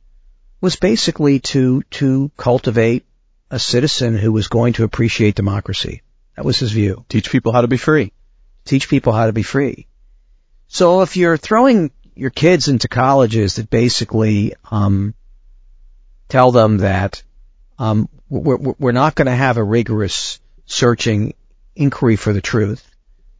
was 0.60 0.76
basically 0.76 1.40
to, 1.40 1.82
to 1.90 2.30
cultivate 2.36 3.06
a 3.50 3.58
citizen 3.58 4.16
who 4.16 4.30
was 4.30 4.48
going 4.48 4.74
to 4.74 4.84
appreciate 4.84 5.34
democracy. 5.34 6.02
That 6.36 6.44
was 6.44 6.58
his 6.58 6.72
view. 6.72 7.04
Teach 7.08 7.30
people 7.30 7.52
how 7.52 7.62
to 7.62 7.68
be 7.68 7.78
free. 7.78 8.12
Teach 8.64 8.88
people 8.88 9.12
how 9.12 9.26
to 9.26 9.32
be 9.32 9.42
free. 9.42 9.86
So 10.68 11.00
if 11.00 11.16
you're 11.16 11.38
throwing 11.38 11.90
your 12.14 12.30
kids 12.30 12.68
into 12.68 12.88
colleges 12.88 13.56
that 13.56 13.70
basically 13.70 14.54
um, 14.70 15.14
tell 16.28 16.52
them 16.52 16.78
that 16.78 17.22
um, 17.78 18.08
we're, 18.28 18.56
we're 18.56 18.92
not 18.92 19.14
going 19.14 19.26
to 19.26 19.34
have 19.34 19.56
a 19.56 19.64
rigorous 19.64 20.38
searching 20.66 21.34
inquiry 21.74 22.16
for 22.16 22.34
the 22.34 22.42
truth. 22.42 22.86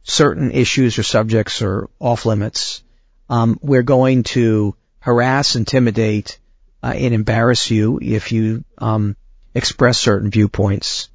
Certain 0.03 0.51
issues 0.51 0.97
or 0.97 1.03
subjects 1.03 1.61
are 1.61 1.89
off 1.99 2.25
limits. 2.25 2.83
Um, 3.29 3.59
we're 3.61 3.83
going 3.83 4.23
to 4.23 4.75
harass, 4.99 5.55
intimidate, 5.55 6.39
uh, 6.83 6.93
and 6.95 7.13
embarrass 7.13 7.69
you 7.69 7.99
if 8.01 8.31
you 8.31 8.63
um, 8.77 9.15
express 9.53 9.97
certain 9.97 10.31
viewpoints. 10.31 11.09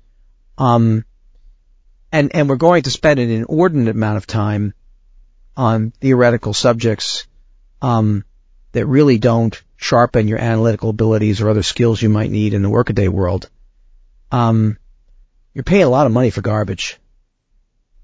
Um, 0.59 1.05
and 2.13 2.35
and 2.35 2.49
we're 2.49 2.57
going 2.57 2.85
to 2.85 2.91
spend 2.91 3.21
an 3.21 3.31
inordinate 3.31 3.95
amount 3.95 4.17
of 4.17 4.27
time 4.27 4.75
on 5.57 5.91
theoretical 5.91 6.55
subjects 6.55 7.27
um, 7.83 8.25
that 8.73 8.87
really 8.87 9.19
don't 9.19 9.61
sharpen 9.77 10.29
your 10.29 10.39
analytical 10.39 10.91
abilities 10.91 11.41
or 11.41 11.51
other 11.51 11.63
skills 11.63 12.01
you 12.01 12.09
might 12.09 12.31
need 12.31 12.55
in 12.55 12.63
the 12.63 12.71
workaday 12.71 13.09
world. 13.09 13.51
Um, 14.31 14.79
you're 15.55 15.65
paying 15.65 15.85
a 15.85 15.89
lot 15.89 16.07
of 16.07 16.13
money 16.13 16.31
for 16.31 16.41
garbage. 16.41 16.99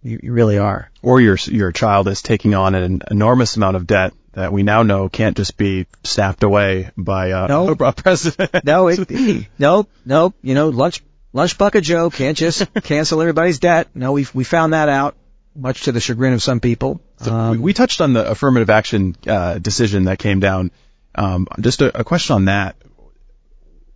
You, 0.02 0.20
you 0.22 0.32
really 0.32 0.58
are. 0.58 0.90
Or 1.02 1.20
your 1.20 1.36
your 1.46 1.72
child 1.72 2.08
is 2.08 2.22
taking 2.22 2.54
on 2.54 2.74
an 2.74 3.02
enormous 3.10 3.56
amount 3.56 3.76
of 3.76 3.86
debt 3.86 4.12
that 4.32 4.52
we 4.52 4.62
now 4.62 4.82
know 4.82 5.08
can't 5.08 5.36
just 5.36 5.56
be 5.56 5.86
snapped 6.04 6.42
away 6.42 6.90
by 6.96 7.32
uh, 7.32 7.46
no. 7.46 7.68
a 7.68 7.92
president. 7.92 8.64
no, 8.64 8.88
it, 8.88 9.46
no, 9.58 9.86
no. 10.04 10.34
You 10.42 10.54
know, 10.54 10.70
lunch 10.70 11.02
lunch 11.32 11.58
bucket 11.58 11.84
Joe 11.84 12.10
can't 12.10 12.36
just 12.36 12.72
cancel 12.82 13.20
everybody's 13.20 13.58
debt. 13.58 13.88
No, 13.94 14.12
we 14.12 14.26
we 14.34 14.44
found 14.44 14.72
that 14.72 14.88
out, 14.88 15.16
much 15.54 15.82
to 15.82 15.92
the 15.92 16.00
chagrin 16.00 16.32
of 16.32 16.42
some 16.42 16.60
people. 16.60 17.00
So 17.18 17.32
um, 17.32 17.50
we, 17.52 17.58
we, 17.58 17.72
touched 17.72 18.00
on 18.00 18.12
the 18.12 18.28
affirmative 18.28 18.70
action 18.70 19.16
uh, 19.26 19.58
decision 19.58 20.04
that 20.04 20.18
came 20.18 20.40
down. 20.40 20.70
Um, 21.14 21.46
just 21.60 21.82
a, 21.82 22.00
a 22.00 22.04
question 22.04 22.34
on 22.34 22.44
that. 22.46 22.76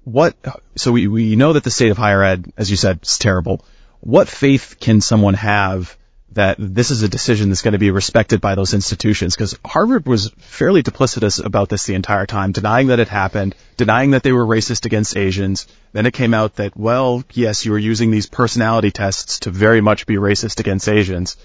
What? 0.05 0.37
So 0.77 0.93
we 0.93 1.09
we 1.09 1.35
know 1.35 1.55
that 1.55 1.65
the 1.65 1.71
state 1.71 1.91
of 1.91 1.99
higher 1.99 2.23
ed, 2.23 2.53
as 2.57 2.71
you 2.71 2.77
said, 2.77 3.01
is 3.03 3.19
terrible. 3.19 3.65
What 4.01 4.29
faith 4.29 4.77
can 4.81 5.01
someone 5.01 5.35
have? 5.35 5.97
that 6.37 6.57
this 6.59 6.91
is 6.91 7.03
a 7.03 7.09
decision 7.09 7.49
that's 7.49 7.63
going 7.63 7.73
to 7.73 7.79
be 7.79 7.91
respected 7.91 8.43
by 8.43 8.55
those 8.55 8.75
institutions 8.75 9.35
because 9.35 9.59
Harvard 9.65 10.07
was 10.07 10.29
fairly 10.37 10.83
duplicitous 10.83 11.43
about 11.43 11.71
this 11.71 11.87
the 11.87 11.95
entire 11.95 12.27
time, 12.27 12.53
denying 12.53 12.89
that 12.89 13.01
it 13.01 13.09
happened, 13.09 13.55
denying 13.79 14.11
that 14.11 14.23
they 14.23 14.33
were 14.33 14.45
racist 14.45 14.85
against 14.85 15.17
Asians. 15.17 15.67
Then 15.93 16.05
it 16.05 16.13
came 16.13 16.35
out 16.35 16.57
that, 16.57 16.77
well, 16.77 17.25
yes, 17.33 17.65
you 17.65 17.73
were 17.73 17.79
using 17.79 18.11
these 18.11 18.27
personality 18.27 18.91
tests 18.91 19.41
to 19.41 19.51
very 19.51 19.81
much 19.81 20.07
be 20.07 20.17
racist 20.17 20.61
against 20.61 20.89
Asians. 20.89 21.39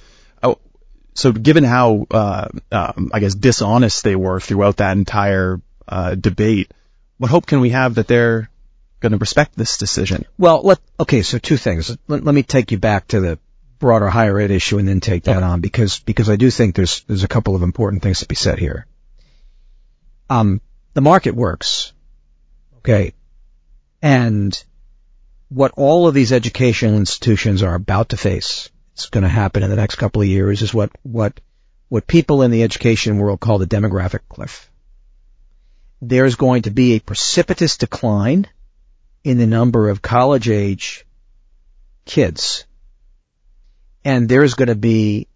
Oh, 0.44 0.60
so 1.14 1.32
given 1.32 1.64
how, 1.64 2.06
uh, 2.12 2.50
um, 2.72 3.12
I 3.14 3.22
guess 3.22 3.34
dishonest 3.34 4.04
they 4.04 4.18
were 4.18 4.42
throughout 4.42 4.78
that 4.78 4.98
entire, 4.98 5.62
uh, 5.88 6.16
debate, 6.16 6.74
what 7.18 7.32
hope 7.32 7.46
can 7.46 7.62
we 7.62 7.70
have 7.70 7.96
that 7.96 8.08
they're 8.08 8.50
going 9.02 9.12
to 9.12 9.18
respect 9.18 9.58
this 9.58 9.78
decision? 9.78 10.26
Well, 10.38 10.62
let, 10.64 10.80
okay, 11.00 11.24
so 11.24 11.38
two 11.38 11.58
things. 11.58 11.96
Let, 12.08 12.24
let 12.24 12.34
me 12.34 12.44
take 12.44 12.72
you 12.72 12.78
back 12.78 13.08
to 13.10 13.20
the 13.20 13.40
broader 13.80 14.08
higher 14.08 14.40
ed 14.40 14.52
issue 14.52 14.78
and 14.78 14.88
then 14.88 15.00
take 15.00 15.24
that 15.24 15.42
on 15.42 15.60
because 15.60 16.00
because 16.00 16.30
I 16.30 16.36
do 16.36 16.52
think 16.52 16.76
there's 16.76 17.02
there's 17.08 17.24
a 17.24 17.28
couple 17.28 17.56
of 17.56 17.64
important 17.64 18.04
things 18.04 18.20
to 18.20 18.28
be 18.28 18.36
said 18.36 18.60
here. 18.60 18.86
Um, 20.30 20.62
the 20.94 21.02
market 21.02 21.36
works, 21.36 21.92
okay, 22.78 23.14
and 24.02 24.64
what 25.50 25.74
all 25.76 26.08
of 26.08 26.14
these 26.14 26.32
educational 26.32 26.96
institutions 26.96 27.64
are 27.64 27.74
about 27.74 28.10
to 28.10 28.18
face, 28.18 28.70
it's 28.94 29.10
going 29.10 29.24
to 29.24 29.30
happen 29.30 29.64
in 29.64 29.70
the 29.70 29.76
next 29.76 29.96
couple 29.96 30.22
of 30.22 30.28
years, 30.28 30.62
is 30.62 30.74
what 30.74 30.92
what 31.02 31.42
what 31.90 32.08
people 32.08 32.44
in 32.44 32.52
the 32.52 32.64
education 32.64 33.18
world 33.18 33.40
call 33.40 33.58
the 33.58 33.66
demographic 33.68 34.22
cliff. 34.30 34.70
There's 36.02 36.36
going 36.36 36.62
to 36.64 36.72
be 36.72 36.94
a 36.94 37.00
precipitous 37.00 37.78
decline 37.78 38.48
in 39.24 39.38
the 39.38 39.48
number 39.48 39.90
of 39.90 40.02
college 40.02 40.50
age 40.50 41.06
kids. 42.06 42.66
And 44.04 44.28
there's 44.28 44.56
going 44.56 44.70
to 44.70 44.76
be 44.76 45.28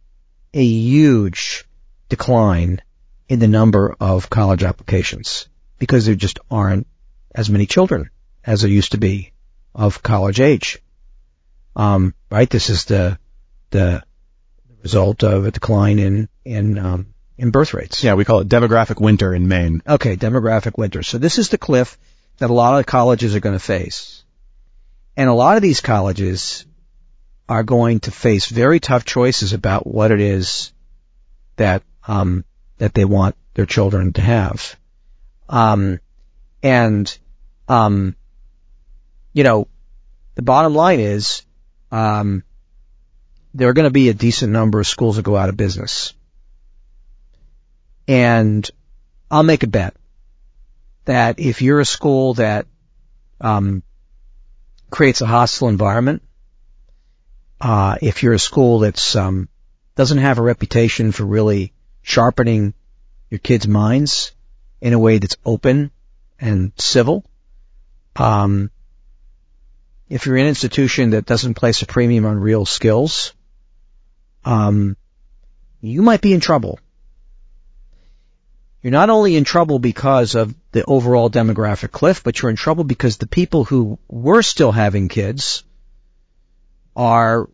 a 0.53 0.63
huge 0.63 1.65
decline 2.09 2.81
in 3.27 3.39
the 3.39 3.47
number 3.47 3.95
of 3.99 4.29
college 4.29 4.63
applications 4.63 5.47
because 5.77 6.05
there 6.05 6.15
just 6.15 6.39
aren't 6.49 6.87
as 7.33 7.49
many 7.49 7.65
children 7.65 8.09
as 8.43 8.61
there 8.61 8.71
used 8.71 8.91
to 8.91 8.97
be 8.97 9.33
of 9.73 10.01
college 10.01 10.39
age. 10.39 10.79
Um, 11.75 12.13
right? 12.31 12.49
This 12.49 12.69
is 12.69 12.85
the, 12.85 13.19
the 13.71 14.03
result 14.81 15.23
of 15.23 15.45
a 15.45 15.51
decline 15.51 15.99
in, 15.99 16.29
in, 16.45 16.77
um, 16.77 17.07
in 17.37 17.51
birth 17.51 17.73
rates. 17.73 18.03
Yeah, 18.03 18.13
we 18.13 18.25
call 18.25 18.39
it 18.39 18.49
demographic 18.49 19.01
winter 19.01 19.33
in 19.33 19.47
Maine. 19.47 19.81
Okay, 19.87 20.15
demographic 20.15 20.77
winter. 20.77 21.03
So 21.03 21.17
this 21.17 21.37
is 21.37 21.49
the 21.49 21.57
cliff 21.57 21.97
that 22.37 22.49
a 22.49 22.53
lot 22.53 22.79
of 22.79 22.85
colleges 22.85 23.35
are 23.35 23.39
going 23.39 23.55
to 23.55 23.63
face. 23.63 24.23
And 25.17 25.29
a 25.29 25.33
lot 25.33 25.55
of 25.55 25.61
these 25.61 25.81
colleges 25.81 26.65
are 27.47 27.63
going 27.63 28.01
to 28.01 28.11
face 28.11 28.47
very 28.47 28.79
tough 28.79 29.05
choices 29.05 29.53
about 29.53 29.87
what 29.87 30.11
it 30.11 30.19
is 30.19 30.73
that, 31.55 31.83
um, 32.07 32.43
that 32.77 32.93
they 32.93 33.05
want 33.05 33.35
their 33.53 33.65
children 33.65 34.13
to 34.13 34.21
have. 34.21 34.75
Um, 35.47 35.99
and, 36.61 37.17
um, 37.67 38.15
you 39.33 39.43
know, 39.43 39.67
the 40.35 40.41
bottom 40.41 40.73
line 40.73 40.99
is, 40.99 41.43
um, 41.91 42.43
there 43.53 43.69
are 43.69 43.73
going 43.73 43.85
to 43.85 43.91
be 43.91 44.09
a 44.09 44.13
decent 44.13 44.51
number 44.51 44.79
of 44.79 44.87
schools 44.87 45.15
that 45.15 45.23
go 45.23 45.37
out 45.37 45.49
of 45.49 45.55
business. 45.55 46.13
And 48.07 48.69
I'll 49.31 49.43
make 49.43 49.63
a 49.63 49.67
bet 49.67 49.95
that 51.05 51.39
if 51.39 51.61
you're 51.61 51.79
a 51.79 51.85
school 51.85 52.35
that 52.35 52.67
um, 53.41 53.83
creates 54.89 55.21
a 55.21 55.25
hostile 55.25 55.69
environment, 55.69 56.23
uh, 57.61 57.97
if 58.01 58.23
you're 58.23 58.33
a 58.33 58.39
school 58.39 58.79
that's 58.79 59.15
um, 59.15 59.49
doesn't 59.95 60.17
have 60.17 60.39
a 60.39 60.43
reputation 60.43 61.11
for 61.11 61.23
really 61.23 61.73
sharpening 62.01 62.73
your 63.29 63.39
kids' 63.39 63.67
minds 63.67 64.33
in 64.81 64.93
a 64.93 64.99
way 64.99 65.17
that's 65.17 65.37
open 65.45 65.91
and 66.39 66.73
civil, 66.77 67.25
um, 68.15 68.69
if 70.09 70.25
you're 70.25 70.37
an 70.37 70.47
institution 70.47 71.11
that 71.11 71.25
doesn't 71.25 71.55
place 71.55 71.81
a 71.81 71.85
premium 71.85 72.25
on 72.25 72.39
real 72.39 72.65
skills, 72.65 73.33
um, 74.43 74.95
you 75.81 76.01
might 76.01 76.21
be 76.21 76.33
in 76.33 76.39
trouble. 76.39 76.79
You're 78.85 78.91
not 78.91 79.09
only 79.09 79.35
in 79.35 79.45
trouble 79.45 79.79
because 79.79 80.35
of 80.35 80.53
the 80.71 80.85
overall 80.85 81.27
demographic 81.27 81.89
cliff, 81.89 82.23
but 82.23 82.39
you're 82.39 82.51
in 82.51 82.55
trouble 82.55 82.83
because 82.83 83.17
the 83.17 83.25
people 83.25 83.63
who 83.63 83.97
were 84.07 84.43
still 84.43 84.71
having 84.71 85.07
kids 85.07 85.63
are 86.95 87.49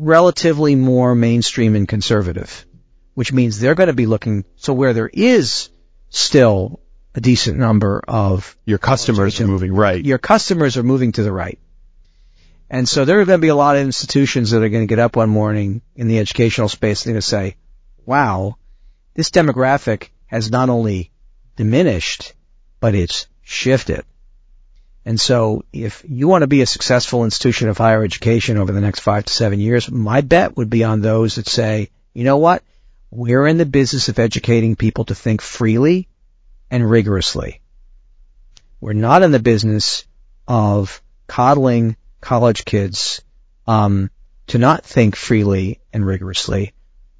relatively 0.00 0.74
more 0.74 1.14
mainstream 1.14 1.76
and 1.76 1.86
conservative, 1.86 2.66
which 3.14 3.32
means 3.32 3.60
they're 3.60 3.76
going 3.76 3.86
to 3.86 3.92
be 3.92 4.06
looking, 4.06 4.44
so 4.56 4.72
where 4.72 4.92
there 4.94 5.08
is 5.12 5.68
still 6.10 6.80
a 7.14 7.20
decent 7.20 7.56
number 7.56 8.02
of 8.08 8.56
your 8.64 8.78
customers 8.78 9.40
are 9.40 9.46
moving 9.46 9.72
right. 9.72 10.04
Your 10.04 10.18
customers 10.18 10.76
are 10.76 10.82
moving 10.82 11.12
to 11.12 11.22
the 11.22 11.30
right. 11.30 11.60
And 12.68 12.88
so 12.88 13.04
there 13.04 13.20
are 13.20 13.24
going 13.24 13.38
to 13.38 13.46
be 13.46 13.46
a 13.46 13.54
lot 13.54 13.76
of 13.76 13.82
institutions 13.82 14.50
that 14.50 14.64
are 14.64 14.68
going 14.68 14.88
to 14.88 14.92
get 14.92 14.98
up 14.98 15.14
one 15.14 15.30
morning 15.30 15.82
in 15.94 16.08
the 16.08 16.18
educational 16.18 16.68
space 16.68 17.02
and 17.02 17.10
they're 17.10 17.20
going 17.20 17.20
to 17.20 17.28
say, 17.28 17.56
wow, 18.04 18.56
this 19.14 19.30
demographic 19.30 20.08
has 20.26 20.50
not 20.50 20.68
only 20.68 21.10
diminished, 21.56 22.34
but 22.80 22.94
it's 22.94 23.26
shifted. 23.42 24.04
And 25.04 25.20
so 25.20 25.64
if 25.72 26.02
you 26.08 26.28
want 26.28 26.42
to 26.42 26.46
be 26.46 26.62
a 26.62 26.66
successful 26.66 27.24
institution 27.24 27.68
of 27.68 27.76
higher 27.76 28.02
education 28.02 28.56
over 28.56 28.72
the 28.72 28.80
next 28.80 29.00
five 29.00 29.24
to 29.24 29.32
seven 29.32 29.60
years, 29.60 29.90
my 29.90 30.22
bet 30.22 30.56
would 30.56 30.70
be 30.70 30.84
on 30.84 31.00
those 31.00 31.34
that 31.34 31.46
say, 31.46 31.90
you 32.14 32.24
know 32.24 32.38
what? 32.38 32.62
We're 33.10 33.46
in 33.46 33.58
the 33.58 33.66
business 33.66 34.08
of 34.08 34.18
educating 34.18 34.76
people 34.76 35.04
to 35.06 35.14
think 35.14 35.42
freely 35.42 36.08
and 36.70 36.88
rigorously. 36.88 37.60
We're 38.80 38.94
not 38.94 39.22
in 39.22 39.30
the 39.30 39.38
business 39.38 40.04
of 40.48 41.02
coddling 41.26 41.96
college 42.20 42.64
kids 42.64 43.22
um, 43.66 44.10
to 44.48 44.58
not 44.58 44.84
think 44.84 45.16
freely 45.16 45.80
and 45.92 46.04
rigorously, 46.06 46.72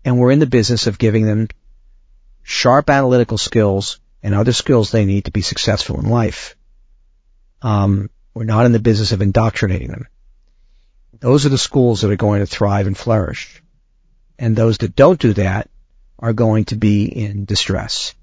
and 0.04 0.18
we're 0.18 0.30
in 0.30 0.40
the 0.40 0.46
business 0.46 0.86
of 0.86 0.98
giving 0.98 1.26
them 1.26 1.48
sharp 2.44 2.90
analytical 2.90 3.38
skills 3.38 3.98
and 4.22 4.34
other 4.34 4.52
skills 4.52 4.90
they 4.90 5.04
need 5.04 5.24
to 5.24 5.32
be 5.32 5.42
successful 5.42 5.98
in 5.98 6.08
life. 6.08 6.56
Um, 7.62 8.10
we're 8.34 8.44
not 8.44 8.66
in 8.66 8.72
the 8.72 8.78
business 8.78 9.12
of 9.12 9.22
indoctrinating 9.22 9.88
them. 9.88 10.06
Those 11.20 11.46
are 11.46 11.50
the 11.50 11.58
schools 11.58 12.02
that 12.02 12.10
are 12.10 12.16
going 12.16 12.40
to 12.40 12.46
thrive 12.46 12.86
and 12.86 12.96
flourish. 12.96 13.62
And 14.38 14.54
those 14.54 14.78
that 14.78 14.94
don't 14.94 15.18
do 15.18 15.32
that 15.34 15.70
are 16.18 16.32
going 16.32 16.66
to 16.66 16.76
be 16.76 17.06
in 17.06 17.44
distress, 17.46 18.14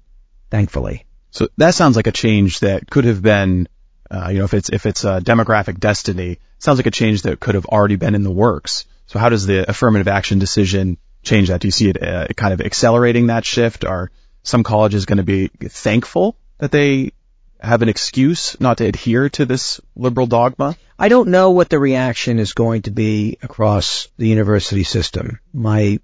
thankfully. 0.50 1.04
So 1.30 1.48
that 1.56 1.74
sounds 1.74 1.96
like 1.96 2.06
a 2.06 2.12
change 2.12 2.60
that 2.60 2.88
could 2.88 3.04
have 3.04 3.22
been, 3.22 3.68
uh, 4.10 4.28
you 4.30 4.38
know, 4.38 4.44
if 4.44 4.54
it's, 4.54 4.68
if 4.68 4.86
it's 4.86 5.04
a 5.04 5.20
demographic 5.20 5.80
destiny, 5.80 6.38
sounds 6.58 6.78
like 6.78 6.86
a 6.86 6.92
change 6.92 7.22
that 7.22 7.40
could 7.40 7.54
have 7.54 7.66
already 7.66 7.96
been 7.96 8.14
in 8.14 8.22
the 8.22 8.30
works. 8.30 8.84
So 9.06 9.18
how 9.18 9.30
does 9.30 9.46
the 9.46 9.68
affirmative 9.68 10.08
action 10.08 10.38
decision 10.38 10.98
change 11.22 11.48
that? 11.48 11.60
Do 11.60 11.68
you 11.68 11.72
see 11.72 11.88
it 11.88 12.02
uh, 12.02 12.28
kind 12.36 12.52
of 12.52 12.60
accelerating 12.60 13.28
that 13.28 13.44
shift? 13.44 13.84
Are 13.84 14.10
some 14.42 14.62
colleges 14.62 15.06
going 15.06 15.18
to 15.18 15.22
be 15.22 15.48
thankful 15.48 16.36
that 16.58 16.72
they 16.72 17.12
have 17.60 17.82
an 17.82 17.88
excuse 17.88 18.60
not 18.60 18.78
to 18.78 18.86
adhere 18.86 19.28
to 19.30 19.46
this 19.46 19.80
liberal 19.94 20.26
dogma? 20.26 20.76
I 20.98 21.08
don't 21.08 21.28
know 21.28 21.50
what 21.50 21.68
the 21.68 21.78
reaction 21.78 22.38
is 22.38 22.54
going 22.54 22.82
to 22.82 22.90
be 22.90 23.38
across 23.42 24.08
the 24.18 24.28
university 24.28 24.84
system. 24.84 25.40
My 25.52 26.00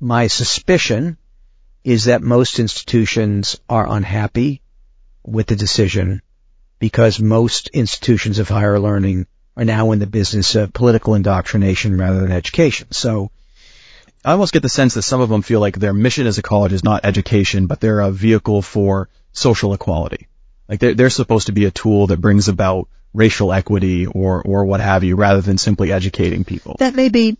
my 0.00 0.28
suspicion 0.28 1.16
is 1.84 2.04
that 2.04 2.22
most 2.22 2.58
institutions 2.58 3.58
are 3.68 3.88
unhappy 3.88 4.62
with 5.24 5.46
the 5.46 5.56
decision 5.56 6.22
because 6.78 7.20
most 7.20 7.68
institutions 7.68 8.38
of 8.38 8.48
higher 8.48 8.78
learning 8.78 9.26
are 9.56 9.64
now 9.64 9.90
in 9.90 9.98
the 9.98 10.06
business 10.06 10.54
of 10.54 10.72
political 10.72 11.14
indoctrination 11.14 11.98
rather 11.98 12.20
than 12.20 12.30
education. 12.30 12.88
So 12.92 13.30
I 14.24 14.32
almost 14.32 14.52
get 14.52 14.62
the 14.62 14.68
sense 14.68 14.94
that 14.94 15.02
some 15.02 15.20
of 15.20 15.28
them 15.28 15.42
feel 15.42 15.60
like 15.60 15.76
their 15.76 15.92
mission 15.92 16.26
as 16.26 16.38
a 16.38 16.42
college 16.42 16.72
is 16.72 16.84
not 16.84 17.04
education, 17.04 17.66
but 17.66 17.80
they're 17.80 18.00
a 18.00 18.10
vehicle 18.10 18.62
for 18.62 19.08
social 19.32 19.72
equality. 19.74 20.28
Like 20.68 20.80
they're, 20.80 20.94
they're 20.94 21.10
supposed 21.10 21.46
to 21.46 21.52
be 21.52 21.64
a 21.64 21.70
tool 21.70 22.08
that 22.08 22.20
brings 22.20 22.48
about 22.48 22.88
racial 23.14 23.52
equity 23.52 24.06
or, 24.06 24.42
or 24.42 24.64
what 24.64 24.80
have 24.80 25.04
you 25.04 25.16
rather 25.16 25.40
than 25.40 25.56
simply 25.56 25.92
educating 25.92 26.44
people. 26.44 26.76
That 26.78 26.94
may 26.94 27.08
be, 27.08 27.38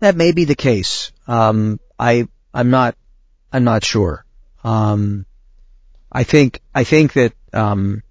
that 0.00 0.16
may 0.16 0.32
be 0.32 0.44
the 0.44 0.56
case. 0.56 1.12
Um, 1.26 1.78
I, 1.98 2.28
I'm 2.52 2.70
not, 2.70 2.96
I'm 3.52 3.64
not 3.64 3.84
sure. 3.84 4.24
Um, 4.64 5.26
I 6.10 6.24
think, 6.24 6.60
I 6.74 6.84
think 6.84 7.12
that, 7.12 7.34
um, 7.52 8.02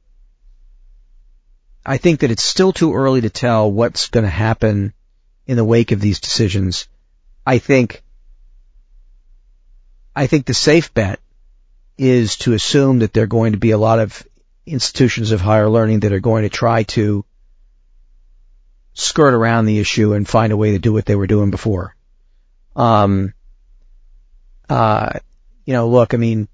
I 1.86 1.98
think 1.98 2.20
that 2.20 2.32
it's 2.32 2.43
still 2.43 2.74
too 2.74 2.93
early 2.93 3.22
to 3.22 3.30
tell 3.30 3.72
what's 3.72 4.10
going 4.10 4.26
to 4.26 4.30
happen 4.30 4.93
in 5.46 5.58
the 5.58 5.65
wake 5.65 5.91
of 5.91 6.02
these 6.02 6.20
decisions. 6.20 6.88
I 7.48 7.60
think, 7.60 8.04
I 10.14 10.28
think 10.28 10.46
the 10.46 10.54
safe 10.54 10.94
bet 10.94 11.22
is 11.98 12.36
to 12.40 12.52
assume 12.52 13.00
that 13.00 13.14
there 13.14 13.24
are 13.24 13.28
going 13.40 13.54
to 13.54 13.58
be 13.58 13.72
a 13.72 13.78
lot 13.78 14.00
of 14.00 14.28
institutions 14.66 15.32
of 15.32 15.40
higher 15.40 15.70
learning 15.70 16.02
that 16.02 16.12
are 16.12 16.20
going 16.20 16.44
to 16.44 16.50
try 16.50 16.84
to 16.84 17.24
skirt 18.94 19.34
around 19.34 19.64
the 19.66 19.80
issue 19.80 20.12
and 20.12 20.28
find 20.28 20.52
a 20.52 20.58
way 20.58 20.72
to 20.72 20.80
do 20.80 20.92
what 20.92 21.06
they 21.06 21.16
were 21.16 21.26
doing 21.26 21.50
before. 21.50 21.96
Um, 22.76 23.34
uh, 24.68 25.20
you 25.64 25.72
know, 25.72 25.88
look, 25.88 26.14
I 26.14 26.18
mean, 26.18 26.50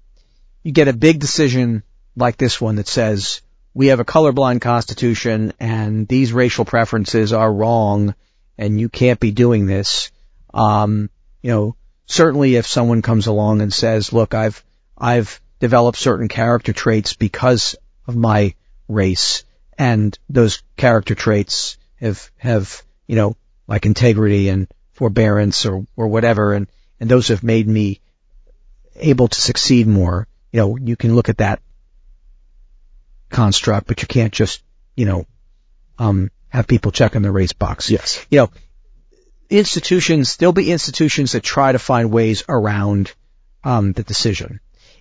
you 0.62 0.70
get 0.70 0.86
a 0.86 0.92
big 0.92 1.18
decision 1.18 1.82
like 2.14 2.36
this 2.36 2.60
one 2.60 2.76
that 2.76 2.86
says 2.86 3.42
we 3.74 3.88
have 3.88 3.98
a 3.98 4.04
colorblind 4.04 4.60
constitution 4.60 5.54
and 5.58 6.06
these 6.06 6.32
racial 6.32 6.64
preferences 6.64 7.32
are 7.32 7.52
wrong 7.52 8.14
and 8.56 8.78
you 8.78 8.88
can't 8.88 9.18
be 9.18 9.32
doing 9.32 9.66
this. 9.66 10.12
Um, 10.54 11.10
you 11.42 11.50
know, 11.50 11.76
certainly 12.06 12.54
if 12.54 12.66
someone 12.66 13.02
comes 13.02 13.26
along 13.26 13.60
and 13.60 13.72
says, 13.72 14.12
look, 14.12 14.32
I've, 14.34 14.64
I've 14.96 15.40
developed 15.58 15.98
certain 15.98 16.28
character 16.28 16.72
traits 16.72 17.14
because 17.14 17.76
of 18.06 18.16
my 18.16 18.54
race 18.88 19.44
and 19.76 20.16
those 20.28 20.62
character 20.76 21.14
traits 21.14 21.76
have, 21.96 22.30
have, 22.36 22.82
you 23.06 23.16
know, 23.16 23.36
like 23.66 23.84
integrity 23.84 24.48
and 24.48 24.68
forbearance 24.92 25.66
or, 25.66 25.86
or 25.96 26.06
whatever 26.06 26.54
and, 26.54 26.68
and 27.00 27.10
those 27.10 27.28
have 27.28 27.42
made 27.42 27.66
me 27.66 28.00
able 28.94 29.26
to 29.26 29.40
succeed 29.40 29.88
more. 29.88 30.28
You 30.52 30.60
know, 30.60 30.76
you 30.76 30.96
can 30.96 31.16
look 31.16 31.28
at 31.28 31.38
that 31.38 31.60
construct, 33.28 33.88
but 33.88 34.00
you 34.02 34.06
can't 34.06 34.32
just, 34.32 34.62
you 34.94 35.06
know, 35.06 35.26
um, 35.98 36.30
have 36.48 36.68
people 36.68 36.92
check 36.92 37.16
in 37.16 37.22
the 37.22 37.32
race 37.32 37.52
box. 37.52 37.90
Yes. 37.90 38.24
You 38.30 38.38
know, 38.38 38.50
institutions, 39.58 40.36
there'll 40.36 40.52
be 40.52 40.70
institutions 40.70 41.32
that 41.32 41.42
try 41.42 41.72
to 41.72 41.78
find 41.78 42.10
ways 42.10 42.44
around, 42.48 43.12
um, 43.62 43.92
the 43.92 44.02
decision. 44.02 44.60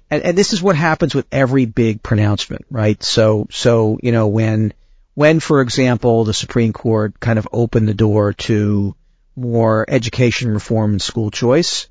And, 0.09 0.23
and 0.23 0.37
this 0.37 0.53
is 0.53 0.61
what 0.61 0.75
happens 0.75 1.15
with 1.15 1.25
every 1.31 1.65
big 1.65 2.03
pronouncement, 2.03 2.65
right? 2.69 3.01
So, 3.01 3.47
so, 3.49 3.97
you 4.03 4.11
know, 4.11 4.27
when, 4.27 4.73
when, 5.15 5.39
for 5.39 5.61
example, 5.61 6.23
the 6.23 6.33
Supreme 6.33 6.73
Court 6.73 7.19
kind 7.19 7.39
of 7.39 7.47
opened 7.51 7.87
the 7.87 7.93
door 7.93 8.33
to 8.33 8.95
more 9.35 9.85
education 9.87 10.51
reform 10.53 10.91
and 10.91 11.01
school 11.01 11.31
choice, 11.31 11.87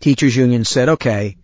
teachers 0.00 0.34
unions 0.34 0.68
said, 0.68 0.88
okay, 0.88 1.36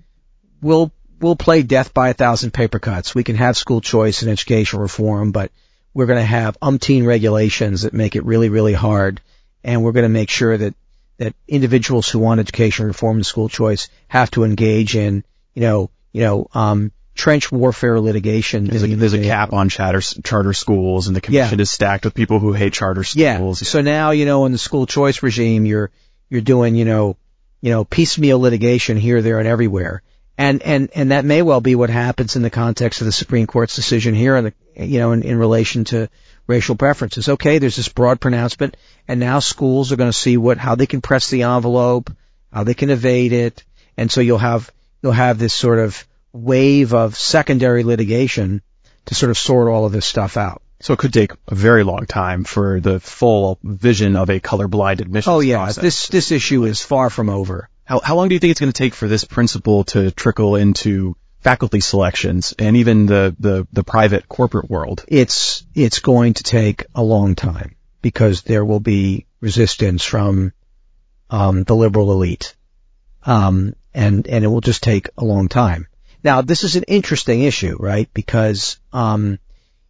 we'll, 0.60 0.90
we'll 1.20 1.36
play 1.36 1.62
death 1.62 1.94
by 1.94 2.08
a 2.08 2.14
thousand 2.14 2.52
paper 2.52 2.78
cuts. 2.78 3.14
We 3.14 3.24
can 3.24 3.36
have 3.36 3.56
school 3.56 3.80
choice 3.80 4.22
and 4.22 4.30
education 4.30 4.80
reform, 4.80 5.30
but 5.30 5.52
we're 5.94 6.06
going 6.06 6.18
to 6.18 6.24
have 6.24 6.58
umpteen 6.60 7.06
regulations 7.06 7.82
that 7.82 7.94
make 7.94 8.16
it 8.16 8.24
really, 8.24 8.48
really 8.48 8.74
hard. 8.74 9.20
And 9.68 9.85
we're 9.85 9.92
going 9.92 10.04
to 10.04 10.09
make 10.20 10.31
sure 10.31 10.57
that, 10.57 10.74
that 11.18 11.35
individuals 11.46 12.09
who 12.09 12.20
want 12.20 12.40
education 12.40 12.87
reform 12.87 13.18
and 13.18 13.26
school 13.26 13.50
choice 13.50 13.90
have 14.09 14.31
to 14.31 14.44
engage 14.44 14.96
in, 14.96 15.24
you 15.52 15.61
know, 15.61 15.90
you 16.11 16.22
know, 16.22 16.48
um, 16.54 16.90
trench 17.14 17.52
warfare 17.52 18.00
litigation. 18.00 18.64
There's 18.64 18.83
a, 18.83 18.94
there's 18.94 19.12
a 19.12 19.22
cap 19.22 19.52
on 19.52 19.68
charter, 19.68 20.00
charter 20.00 20.54
schools 20.54 21.07
and 21.07 21.14
the 21.14 21.20
commission 21.20 21.59
yeah. 21.59 21.62
is 21.62 21.70
stacked 21.70 22.07
with 22.07 22.14
people 22.14 22.38
who 22.38 22.54
hate 22.54 22.72
charter 22.72 23.04
schools. 23.04 23.61
Yeah. 23.61 23.68
So 23.68 23.83
now, 23.83 24.12
you 24.12 24.24
know, 24.24 24.46
in 24.46 24.52
the 24.52 24.59
school 24.59 24.87
choice 24.87 25.22
regime, 25.22 25.66
you're, 25.66 25.90
you're 26.31 26.40
doing, 26.40 26.74
you 26.74 26.87
know, 26.87 27.18
you 27.61 27.70
know, 27.70 27.85
piecemeal 27.85 28.40
litigation 28.40 28.96
here, 28.96 29.20
there, 29.20 29.38
and 29.38 29.48
everywhere. 29.48 30.02
And, 30.38 30.62
and, 30.62 30.88
and 30.94 31.11
that 31.11 31.26
may 31.26 31.42
well 31.42 31.61
be 31.61 31.74
what 31.74 31.90
happens 31.90 32.37
in 32.37 32.42
the 32.42 32.48
context 32.50 33.02
of 33.02 33.04
the 33.04 33.12
Supreme 33.12 33.46
Court's 33.46 33.76
decision 33.76 34.14
here 34.14 34.35
in 34.37 34.44
the, 34.44 34.54
you 34.76 34.98
know, 34.98 35.12
in, 35.12 35.24
in 35.24 35.37
relation 35.37 35.85
to 35.85 36.09
racial 36.48 36.74
preferences. 36.74 37.28
Okay, 37.28 37.58
there's 37.58 37.76
this 37.76 37.88
broad 37.88 38.20
pronouncement, 38.20 38.76
and 39.06 39.20
now 39.20 39.38
schools 39.38 39.92
are 39.92 39.96
going 39.96 40.11
to 40.11 40.18
see 40.18 40.37
what, 40.37 40.58
how 40.58 40.74
they 40.74 40.87
can 40.87 41.00
press 41.00 41.30
the 41.30 41.42
envelope, 41.42 42.11
how 42.52 42.64
they 42.64 42.74
can 42.74 42.90
evade 42.90 43.32
it, 43.32 43.64
and 43.96 44.11
so 44.11 44.20
you'll 44.20 44.38
have, 44.38 44.72
you'll 45.02 45.12
have 45.12 45.38
this 45.38 45.54
sort 45.54 45.78
of 45.78 46.04
wave 46.32 46.94
of 46.94 47.16
secondary 47.16 47.84
litigation 47.84 48.62
to 49.06 49.14
sort 49.14 49.30
of 49.30 49.38
sort 49.38 49.68
all 49.68 49.84
of 49.84 49.92
this 49.92 50.06
stuff 50.06 50.37
out. 50.37 50.62
So 50.80 50.92
it 50.92 50.98
could 50.98 51.12
take 51.12 51.32
a 51.48 51.54
very 51.54 51.82
long 51.82 52.06
time 52.06 52.44
for 52.44 52.80
the 52.80 53.00
full 53.00 53.58
vision 53.62 54.14
of 54.14 54.30
a 54.30 54.38
colorblind 54.38 55.00
admission. 55.00 55.32
Oh 55.32 55.40
yeah, 55.40 55.64
process. 55.64 55.82
this 55.82 56.08
this 56.08 56.30
issue 56.30 56.64
is 56.64 56.82
far 56.82 57.11
from 57.11 57.28
over. 57.28 57.68
How 57.84 57.98
how 57.98 58.14
long 58.14 58.28
do 58.28 58.34
you 58.34 58.38
think 58.38 58.52
it's 58.52 58.61
going 58.61 58.72
to 58.72 58.82
take 58.82 58.94
for 58.94 59.08
this 59.08 59.24
principle 59.24 59.84
to 59.84 60.12
trickle 60.12 60.54
into 60.54 61.16
faculty 61.48 61.80
selections 61.80 62.54
and 62.58 62.76
even 62.76 63.06
the 63.06 63.34
the 63.40 63.66
the 63.72 63.82
private 63.82 64.28
corporate 64.28 64.68
world? 64.68 65.02
It's 65.08 65.64
it's 65.74 66.00
going 66.00 66.34
to 66.34 66.42
take 66.42 66.84
a 66.94 67.02
long 67.02 67.37
time 67.37 67.74
because 68.02 68.42
there 68.42 68.64
will 68.64 68.80
be 68.80 69.24
resistance 69.40 70.04
from 70.04 70.52
um, 71.30 71.64
the 71.64 71.74
liberal 71.74 72.12
elite, 72.12 72.54
um, 73.22 73.74
and 73.94 74.26
and 74.26 74.44
it 74.44 74.48
will 74.48 74.61
just 74.61 74.82
take 74.82 75.08
a 75.16 75.24
long 75.24 75.48
time. 75.48 75.87
Now, 76.22 76.42
this 76.42 76.64
is 76.64 76.76
an 76.76 76.84
interesting 76.87 77.40
issue, 77.42 77.76
right? 77.78 78.12
Because 78.12 78.78
um, 78.92 79.38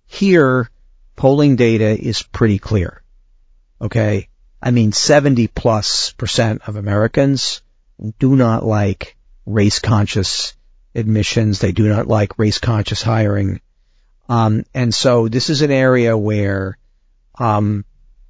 here, 0.07 0.71
polling 1.17 1.57
data 1.57 1.91
is 1.99 2.23
pretty 2.23 2.61
clear. 2.61 3.03
Okay, 3.81 4.29
I 4.63 4.71
mean, 4.71 4.93
70 4.93 5.49
plus 5.49 6.13
percent 6.13 6.63
of 6.69 6.77
Americans 6.77 7.63
do 8.21 8.37
not 8.37 8.65
like 8.65 9.17
race 9.45 9.81
conscious 9.81 10.55
admissions. 10.99 11.59
They 11.59 11.73
do 11.73 11.89
not 11.89 12.07
like 12.07 12.39
race 12.39 12.59
conscious 12.59 13.03
hiring. 13.03 13.61
Um, 14.29 14.65
and 14.75 14.95
so 14.95 15.29
this 15.29 15.49
is 15.49 15.63
an 15.63 15.71
area 15.71 16.17
where, 16.17 16.79
um, 17.39 17.85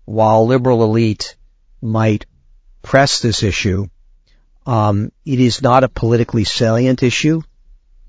while 0.04 0.46
liberal 0.46 0.84
elite 0.84 1.36
might 1.82 2.26
press 2.82 3.20
this 3.20 3.42
issue, 3.42 3.88
um, 4.66 5.10
it 5.24 5.40
is 5.40 5.62
not 5.62 5.82
a 5.82 5.88
politically 5.88 6.44
salient 6.44 7.02
issue 7.02 7.42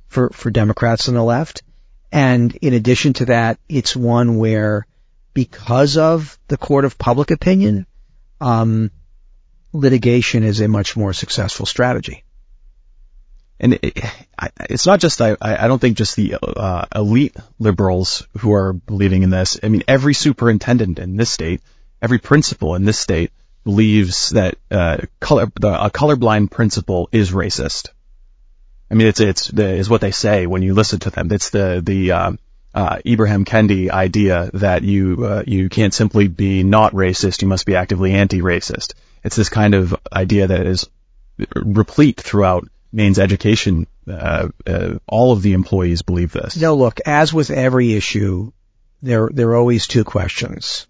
for, 0.08 0.30
for 0.30 0.52
Democrats 0.52 1.08
on 1.08 1.16
the 1.16 1.24
left. 1.24 1.64
And 2.12 2.56
in 2.56 2.74
addition 2.74 3.14
to 3.14 3.26
that, 3.26 3.60
it's 3.68 3.96
one 3.96 4.38
where 4.38 4.86
because 5.34 5.98
of 5.98 6.38
the 6.48 6.58
court 6.58 6.86
of 6.86 6.98
public 6.98 7.32
opinion, 7.32 7.86
um, 8.42 8.92
litigation 9.74 10.44
is 10.44 10.60
a 10.60 10.68
much 10.68 10.98
more 10.98 11.14
successful 11.14 11.66
strategy. 11.66 12.24
And 13.60 13.74
it, 13.82 14.00
it's 14.70 14.86
not 14.86 15.00
just, 15.00 15.22
I, 15.22 15.36
I 15.42 15.68
don't 15.68 15.80
think 15.80 15.98
just 15.98 16.16
the 16.16 16.36
uh, 16.42 16.86
elite 16.96 17.36
liberals 17.60 18.28
who 18.38 18.54
are 18.54 18.74
believing 18.74 19.24
in 19.24 19.30
this. 19.30 19.60
I 19.62 19.70
mean, 19.70 19.84
every 19.88 20.14
superintendent 20.14 21.00
in 21.00 21.18
this 21.18 21.30
state, 21.30 21.62
every 22.02 22.20
principal 22.20 22.76
in 22.76 22.86
this 22.86 23.00
state 23.00 23.32
believes 23.64 24.30
that 24.30 24.56
uh, 24.72 24.98
color, 25.20 25.52
the, 25.60 25.86
a 25.86 25.90
colorblind 25.90 26.52
principle 26.52 27.10
is 27.12 27.32
racist. 27.32 27.90
I 28.92 28.96
mean, 28.96 29.08
it's 29.08 29.20
it's 29.20 29.50
is 29.52 29.90
what 29.90 30.02
they 30.02 30.12
say 30.12 30.48
when 30.48 30.64
you 30.64 30.74
listen 30.74 31.00
to 31.02 31.12
them. 31.12 31.32
It's 31.32 31.52
the 31.52 31.80
the 31.84 32.12
uh, 32.12 32.32
uh, 32.74 32.98
Ibram 33.06 33.46
Kendi 33.46 33.92
idea 33.92 34.50
that 34.54 34.82
you 34.84 35.26
uh, 35.26 35.44
you 35.46 35.70
can't 35.70 35.94
simply 35.94 36.28
be 36.28 36.64
not 36.64 36.94
racist; 36.94 37.42
you 37.42 37.48
must 37.48 37.68
be 37.68 37.76
actively 37.76 38.14
anti-racist. 38.14 38.94
It's 39.24 39.36
this 39.36 39.50
kind 39.50 39.76
of 39.76 39.96
idea 40.12 40.48
that 40.48 40.66
is 40.66 40.90
replete 41.56 42.20
throughout 42.20 42.68
Maine's 42.92 43.20
education. 43.20 43.88
Uh, 44.08 44.50
uh, 44.66 44.96
all 45.08 45.32
of 45.32 45.42
the 45.42 45.54
employees 45.54 46.02
believe 46.02 46.32
this. 46.32 46.58
No, 46.58 46.76
look, 46.76 47.00
as 47.06 47.34
with 47.34 47.52
every 47.52 47.94
issue, 47.94 48.52
there 49.02 49.30
there 49.32 49.50
are 49.50 49.58
always 49.58 49.88
two 49.88 50.04
questions. 50.04 50.88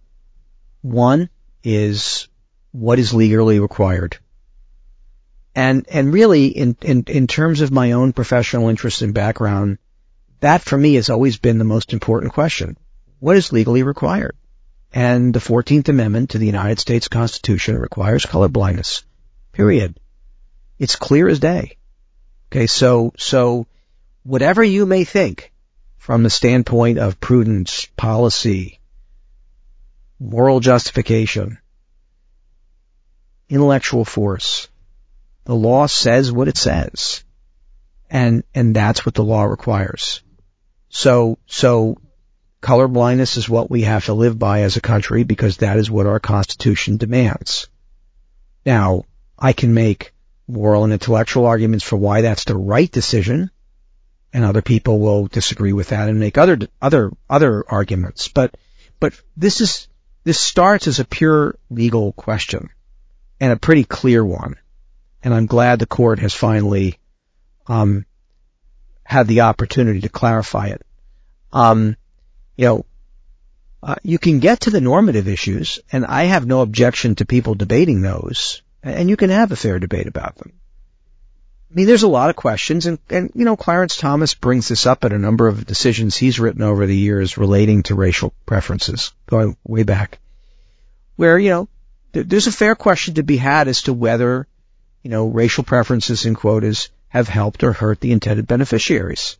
One 0.81 1.29
is 1.63 2.27
what 2.71 2.99
is 2.99 3.13
legally 3.13 3.59
required 3.59 4.17
and, 5.55 5.85
and 5.89 6.13
really 6.13 6.47
in, 6.47 6.77
in, 6.81 7.03
in 7.07 7.27
terms 7.27 7.61
of 7.61 7.71
my 7.71 7.93
own 7.93 8.13
professional 8.13 8.69
interest 8.69 9.01
and 9.01 9.13
background, 9.13 9.77
that 10.39 10.61
for 10.61 10.77
me 10.77 10.93
has 10.93 11.09
always 11.09 11.37
been 11.37 11.57
the 11.57 11.65
most 11.65 11.91
important 11.91 12.33
question. 12.33 12.77
What 13.19 13.35
is 13.35 13.51
legally 13.51 13.83
required? 13.83 14.37
And 14.93 15.33
the 15.33 15.41
14th 15.41 15.89
Amendment 15.89 16.29
to 16.29 16.37
the 16.37 16.45
United 16.45 16.79
States 16.79 17.09
Constitution 17.09 17.77
requires 17.77 18.25
color 18.25 18.47
blindness. 18.47 19.03
Period. 19.51 19.99
It's 20.77 20.95
clear 20.95 21.27
as 21.27 21.39
day. 21.39 21.75
Okay, 22.51 22.65
so, 22.65 23.13
so 23.17 23.67
whatever 24.23 24.63
you 24.63 24.87
may 24.87 25.03
think 25.03 25.51
from 25.97 26.23
the 26.23 26.31
standpoint 26.31 26.97
of 26.97 27.19
prudence, 27.19 27.85
policy, 27.95 28.79
moral 30.19 30.59
justification, 30.59 31.59
intellectual 33.49 34.03
force, 34.03 34.67
the 35.43 35.53
law 35.53 35.85
says 35.85 36.31
what 36.31 36.47
it 36.47 36.57
says. 36.57 37.23
And, 38.09 38.43
and 38.55 38.75
that's 38.75 39.05
what 39.05 39.13
the 39.13 39.23
law 39.23 39.43
requires. 39.43 40.23
So, 40.89 41.37
so 41.45 41.97
color 42.61 42.87
blindness 42.87 43.37
is 43.37 43.47
what 43.47 43.69
we 43.69 43.83
have 43.83 44.05
to 44.05 44.15
live 44.15 44.39
by 44.39 44.61
as 44.61 44.75
a 44.75 44.81
country 44.81 45.23
because 45.23 45.57
that 45.57 45.77
is 45.77 45.91
what 45.91 46.07
our 46.07 46.19
constitution 46.19 46.97
demands. 46.97 47.67
Now, 48.65 49.03
I 49.37 49.53
can 49.53 49.75
make 49.75 50.13
moral 50.49 50.83
and 50.83 50.91
intellectual 50.91 51.45
arguments 51.45 51.85
for 51.85 51.95
why 51.95 52.21
that's 52.21 52.43
the 52.43 52.57
right 52.57 52.91
decision, 52.91 53.51
and 54.33 54.43
other 54.43 54.61
people 54.61 54.99
will 54.99 55.27
disagree 55.27 55.73
with 55.73 55.89
that 55.89 56.09
and 56.09 56.19
make 56.19 56.37
other 56.37 56.57
other 56.81 57.11
other 57.29 57.63
arguments. 57.67 58.27
But 58.27 58.55
but 58.99 59.13
this 59.37 59.61
is 59.61 59.87
this 60.23 60.39
starts 60.39 60.87
as 60.87 60.99
a 60.99 61.05
pure 61.05 61.55
legal 61.69 62.11
question 62.13 62.69
and 63.39 63.53
a 63.53 63.57
pretty 63.57 63.85
clear 63.85 64.25
one 64.25 64.57
and 65.23 65.33
I'm 65.33 65.45
glad 65.45 65.79
the 65.79 65.85
court 65.85 66.19
has 66.19 66.33
finally 66.33 66.97
um, 67.67 68.05
had 69.03 69.27
the 69.27 69.41
opportunity 69.41 70.01
to 70.01 70.09
clarify 70.09 70.67
it. 70.67 70.85
Um, 71.51 71.97
you 72.55 72.65
know, 72.65 72.85
uh, 73.81 73.95
you 74.03 74.17
can 74.17 74.39
get 74.39 74.61
to 74.61 74.69
the 74.69 74.81
normative 74.81 75.27
issues, 75.27 75.79
and 75.91 76.05
I 76.05 76.25
have 76.25 76.45
no 76.45 76.61
objection 76.61 77.15
to 77.15 77.25
people 77.25 77.55
debating 77.55 78.01
those, 78.01 78.61
and 78.83 79.09
you 79.09 79.17
can 79.17 79.29
have 79.29 79.51
a 79.51 79.55
fair 79.55 79.79
debate 79.79 80.07
about 80.07 80.35
them. 80.35 80.53
I 81.71 81.75
mean, 81.75 81.85
there's 81.85 82.03
a 82.03 82.07
lot 82.07 82.31
of 82.31 82.35
questions, 82.35 82.87
and, 82.87 82.97
and 83.09 83.31
you 83.35 83.45
know, 83.45 83.55
Clarence 83.55 83.95
Thomas 83.95 84.33
brings 84.33 84.67
this 84.67 84.87
up 84.87 85.03
at 85.05 85.13
a 85.13 85.19
number 85.19 85.47
of 85.47 85.67
decisions 85.67 86.17
he's 86.17 86.39
written 86.39 86.63
over 86.63 86.87
the 86.87 86.97
years 86.97 87.37
relating 87.37 87.83
to 87.83 87.95
racial 87.95 88.33
preferences, 88.45 89.11
going 89.27 89.55
way 89.63 89.83
back, 89.83 90.19
where 91.15 91.37
you 91.37 91.49
know, 91.49 91.69
th- 92.13 92.27
there's 92.27 92.47
a 92.47 92.51
fair 92.51 92.75
question 92.75 93.15
to 93.15 93.23
be 93.23 93.37
had 93.37 93.67
as 93.67 93.83
to 93.83 93.93
whether 93.93 94.47
you 95.03 95.09
know, 95.09 95.27
racial 95.27 95.63
preferences 95.63 96.25
and 96.25 96.35
quotas 96.35 96.89
have 97.07 97.27
helped 97.27 97.63
or 97.63 97.73
hurt 97.73 97.99
the 97.99 98.11
intended 98.11 98.47
beneficiaries. 98.47 99.37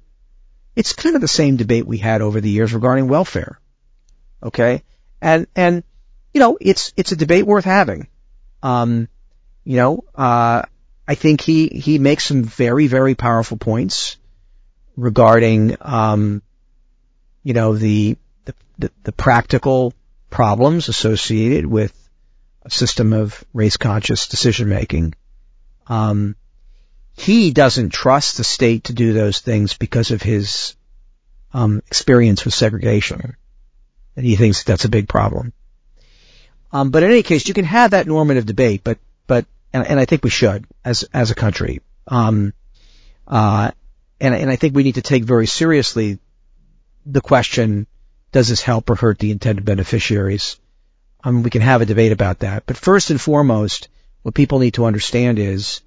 It's 0.75 0.93
kind 0.93 1.15
of 1.15 1.21
the 1.21 1.28
same 1.28 1.58
debate 1.58 1.86
we 1.86 1.97
had 1.97 2.21
over 2.21 2.39
the 2.39 2.49
years 2.49 2.73
regarding 2.73 3.08
welfare. 3.08 3.60
Okay? 4.41 4.84
And, 5.21 5.47
and, 5.56 5.84
you 6.34 6.39
know, 6.39 6.58
it's, 6.60 6.93
it's 6.95 7.12
a 7.12 7.17
debate 7.17 7.45
worth 7.45 7.65
having. 7.65 8.08
Um, 8.63 9.10
you 9.69 9.75
know, 9.75 10.03
uh, 10.15 10.63
I 11.08 11.13
think 11.13 11.41
he, 11.41 11.67
he 11.67 11.99
makes 11.99 12.23
some 12.23 12.41
very, 12.41 12.88
very 12.88 13.13
powerful 13.13 13.55
points 13.55 14.17
regarding, 14.97 15.77
um, 15.79 16.41
you 17.43 17.53
know, 17.53 17.77
the, 17.77 18.17
the, 18.79 18.89
the, 19.03 19.12
practical 19.12 19.93
problems 20.32 20.89
associated 20.89 21.67
with 21.67 21.93
a 22.63 22.71
system 22.71 23.13
of 23.13 23.45
race 23.53 23.77
conscious 23.77 24.27
decision 24.27 24.69
making. 24.69 25.13
Um, 25.86 26.36
he 27.15 27.51
doesn't 27.51 27.93
trust 27.93 28.38
the 28.38 28.43
state 28.43 28.86
to 28.86 28.93
do 28.93 29.13
those 29.13 29.39
things 29.39 29.75
because 29.75 30.10
of 30.10 30.23
his 30.23 30.75
um, 31.53 31.84
experience 31.86 32.43
with 32.43 32.55
segregation. 32.55 33.36
and 34.15 34.25
he 34.25 34.36
thinks 34.36 34.63
that's 34.63 34.86
a 34.86 34.89
big 34.89 35.08
problem. 35.08 35.53
Um, 36.71 36.89
but 36.89 37.03
in 37.03 37.12
any 37.12 37.21
case, 37.21 37.47
you 37.47 37.53
can 37.53 37.65
have 37.65 37.91
that 37.91 38.08
normative 38.08 38.47
debate, 38.47 38.82
but 38.84 38.97
and, 39.73 39.86
and 39.86 39.99
I 39.99 40.05
think 40.05 40.23
we 40.23 40.29
should 40.29 40.65
as 40.84 41.03
as 41.13 41.32
a 41.32 41.36
country. 41.36 41.82
Um, 42.08 42.53
uh, 43.27 43.71
and 44.19 44.36
and 44.36 44.49
I 44.49 44.55
think 44.55 44.75
we 44.75 44.84
need 44.84 44.95
to 44.95 45.01
take 45.01 45.23
very 45.23 45.47
seriously 45.47 46.19
the 47.05 47.21
question: 47.21 47.88
Does 48.32 48.47
this 48.47 48.62
help 48.62 48.89
or 48.89 48.95
hurt 48.95 49.19
the 49.19 49.32
intended 49.32 49.65
beneficiaries? 49.65 50.58
Um, 51.23 51.43
we 51.43 51.49
can 51.49 51.62
have 51.62 51.82
a 51.82 51.86
debate 51.86 52.12
about 52.12 52.39
that. 52.39 52.65
But 52.65 52.77
first 52.77 53.10
and 53.10 53.19
foremost, 53.19 53.89
what 54.21 54.36
people 54.36 54.60
need 54.60 54.75
to 54.75 54.86
understand 54.86 55.38
is, 55.38 55.82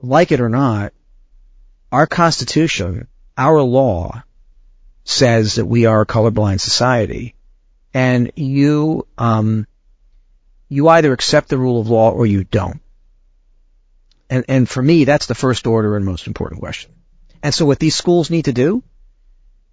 like 0.00 0.32
it 0.32 0.40
or 0.40 0.48
not, 0.48 0.92
our 1.92 2.06
Constitution, 2.06 3.06
our 3.38 3.62
law, 3.62 4.22
says 5.04 5.56
that 5.56 5.66
we 5.66 5.86
are 5.86 6.02
a 6.02 6.06
colorblind 6.06 6.60
society, 6.60 7.34
and 7.94 8.32
you 8.36 9.06
um, 9.18 9.66
you 10.68 10.88
either 10.88 11.12
accept 11.12 11.48
the 11.48 11.58
rule 11.58 11.80
of 11.80 11.88
law 11.88 12.10
or 12.10 12.26
you 12.26 12.44
don't. 12.44 12.81
And 14.30 14.44
and 14.48 14.68
for 14.68 14.82
me, 14.82 15.04
that's 15.04 15.26
the 15.26 15.34
first 15.34 15.66
order 15.66 15.96
and 15.96 16.04
most 16.04 16.26
important 16.26 16.60
question. 16.60 16.92
And 17.42 17.54
so 17.54 17.66
what 17.66 17.78
these 17.78 17.94
schools 17.94 18.30
need 18.30 18.44
to 18.46 18.52
do 18.52 18.82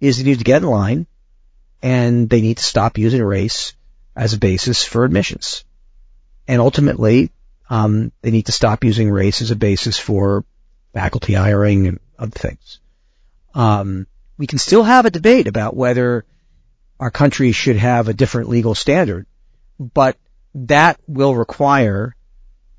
is 0.00 0.18
they 0.18 0.24
need 0.24 0.38
to 0.38 0.44
get 0.44 0.62
in 0.62 0.68
line 0.68 1.06
and 1.82 2.28
they 2.28 2.40
need 2.40 2.58
to 2.58 2.64
stop 2.64 2.98
using 2.98 3.22
race 3.22 3.74
as 4.16 4.32
a 4.32 4.38
basis 4.38 4.84
for 4.84 5.04
admissions. 5.04 5.64
And 6.48 6.60
ultimately, 6.60 7.30
um, 7.68 8.12
they 8.22 8.30
need 8.30 8.46
to 8.46 8.52
stop 8.52 8.84
using 8.84 9.10
race 9.10 9.40
as 9.40 9.50
a 9.50 9.56
basis 9.56 9.98
for 9.98 10.44
faculty 10.92 11.34
hiring 11.34 11.86
and 11.86 12.00
other 12.18 12.32
things. 12.32 12.80
Um, 13.54 14.06
we 14.36 14.46
can 14.46 14.58
still 14.58 14.82
have 14.82 15.06
a 15.06 15.10
debate 15.10 15.46
about 15.46 15.76
whether 15.76 16.24
our 16.98 17.10
country 17.10 17.52
should 17.52 17.76
have 17.76 18.08
a 18.08 18.14
different 18.14 18.48
legal 18.48 18.74
standard, 18.74 19.26
but 19.78 20.16
that 20.54 21.00
will 21.06 21.34
require 21.34 22.16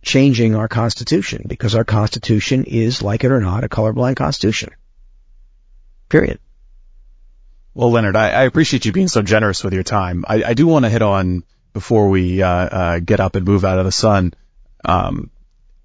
changing 0.02 0.56
our 0.56 0.68
constitution 0.68 1.46
because 1.48 1.76
our 1.76 1.84
constitution 1.84 2.64
is, 2.66 3.02
like 3.02 3.24
it 3.24 3.32
or 3.32 3.40
not, 3.40 3.64
a 3.64 3.70
colorblind 3.70 4.16
constitution. 4.16 4.72
Period. 6.10 6.40
Well, 7.74 7.92
Leonard, 7.92 8.16
I, 8.16 8.32
I 8.32 8.44
appreciate 8.44 8.86
you 8.86 8.92
being 8.92 9.08
so 9.08 9.22
generous 9.22 9.64
with 9.64 9.74
your 9.74 9.84
time. 9.84 10.26
I, 10.28 10.44
I 10.44 10.54
do 10.54 10.68
want 10.68 10.86
to 10.86 10.90
hit 10.90 11.02
on 11.02 11.44
before 11.74 12.10
we 12.10 12.42
uh, 12.42 12.48
uh, 12.48 13.00
get 13.00 13.20
up 13.20 13.36
and 13.36 13.46
move 13.46 13.64
out 13.64 13.80
of 13.80 13.86
the 13.86 13.92
sun. 13.92 14.34
Um, 14.84 15.30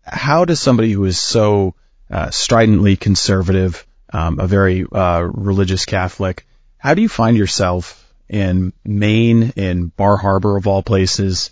how 0.03 0.45
does 0.45 0.61
somebody 0.61 0.91
who 0.93 1.05
is 1.05 1.19
so 1.19 1.75
uh, 2.11 2.31
stridently 2.31 2.97
conservative, 2.97 3.87
um, 4.13 4.41
a 4.41 4.47
very 4.47 4.85
uh, 4.91 5.21
religious 5.21 5.85
Catholic, 5.85 6.47
how 6.79 6.95
do 6.95 7.03
you 7.03 7.09
find 7.09 7.37
yourself 7.37 8.03
in 8.29 8.73
Maine, 8.85 9.53
in 9.57 9.89
Bar 9.89 10.17
Harbor 10.17 10.57
of 10.57 10.67
all 10.67 10.83
places, 10.83 11.51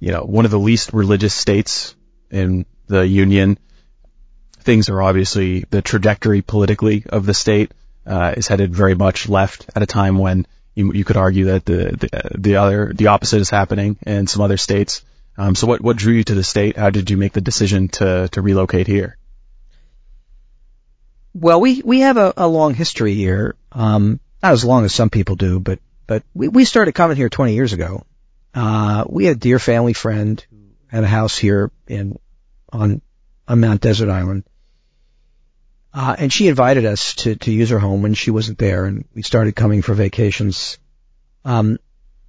you 0.00 0.10
know, 0.12 0.22
one 0.22 0.44
of 0.44 0.50
the 0.50 0.58
least 0.58 0.92
religious 0.92 1.34
states 1.34 1.94
in 2.30 2.66
the 2.88 3.06
union? 3.06 3.58
Things 4.58 4.88
are 4.88 5.00
obviously 5.00 5.64
the 5.70 5.82
trajectory 5.82 6.42
politically 6.42 7.04
of 7.08 7.24
the 7.24 7.34
state 7.34 7.72
uh, 8.06 8.34
is 8.36 8.48
headed 8.48 8.74
very 8.74 8.94
much 8.94 9.28
left 9.28 9.70
at 9.74 9.82
a 9.82 9.86
time 9.86 10.18
when 10.18 10.46
you, 10.74 10.92
you 10.92 11.04
could 11.04 11.16
argue 11.16 11.46
that 11.46 11.64
the, 11.64 11.96
the, 11.96 12.38
the 12.38 12.56
other 12.56 12.92
the 12.94 13.08
opposite 13.08 13.40
is 13.40 13.50
happening 13.50 13.96
in 14.06 14.26
some 14.26 14.42
other 14.42 14.56
states. 14.56 15.04
Um, 15.36 15.54
so 15.54 15.66
what 15.66 15.80
what 15.80 15.96
drew 15.96 16.14
you 16.14 16.24
to 16.24 16.34
the 16.34 16.44
state? 16.44 16.76
How 16.76 16.90
did 16.90 17.10
you 17.10 17.16
make 17.16 17.32
the 17.32 17.40
decision 17.40 17.88
to 17.88 18.28
to 18.32 18.42
relocate 18.42 18.86
here? 18.86 19.16
Well, 21.32 21.60
we 21.60 21.82
we 21.84 22.00
have 22.00 22.16
a, 22.16 22.34
a 22.36 22.48
long 22.48 22.74
history 22.74 23.14
here. 23.14 23.54
Um, 23.72 24.20
not 24.42 24.52
as 24.52 24.64
long 24.64 24.84
as 24.84 24.94
some 24.94 25.10
people 25.10 25.36
do, 25.36 25.60
but 25.60 25.78
but 26.06 26.22
we 26.34 26.48
we 26.48 26.64
started 26.64 26.92
coming 26.92 27.16
here 27.16 27.28
20 27.28 27.54
years 27.54 27.72
ago. 27.72 28.04
Uh, 28.54 29.04
we 29.08 29.24
had 29.26 29.36
a 29.36 29.40
dear 29.40 29.58
family 29.58 29.92
friend 29.92 30.44
who 30.50 30.56
had 30.88 31.04
a 31.04 31.08
house 31.08 31.38
here 31.38 31.70
in 31.86 32.18
on 32.72 33.00
on 33.46 33.60
Mount 33.60 33.80
Desert 33.80 34.10
Island, 34.10 34.44
uh, 35.92 36.14
and 36.18 36.32
she 36.32 36.48
invited 36.48 36.84
us 36.84 37.14
to, 37.16 37.34
to 37.36 37.52
use 37.52 37.70
her 37.70 37.78
home 37.78 38.02
when 38.02 38.14
she 38.14 38.30
wasn't 38.30 38.58
there 38.58 38.84
and 38.84 39.04
we 39.14 39.22
started 39.22 39.56
coming 39.56 39.82
for 39.82 39.94
vacations. 39.94 40.78
Um, 41.44 41.78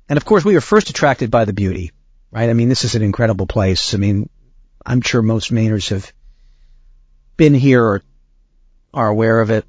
and 0.10 0.18
of 0.18 0.26
course 0.26 0.44
we 0.44 0.56
were 0.56 0.62
first 0.62 0.90
attracted 0.90 1.30
by 1.30 1.46
the 1.46 1.54
beauty, 1.54 1.92
right? 2.32 2.50
I 2.50 2.54
mean, 2.54 2.70
this 2.70 2.86
is 2.86 2.96
an 2.96 3.04
incredible 3.04 3.46
place. 3.46 3.94
I 3.94 3.98
mean, 3.98 4.30
I'm 4.84 5.02
sure 5.02 5.22
most 5.22 5.52
Mainers 5.52 5.90
have 5.90 6.12
been 7.38 7.54
here 7.54 7.84
or 7.84 8.02
are 8.94 9.08
aware 9.08 9.40
of 9.42 9.52
it. 9.52 9.66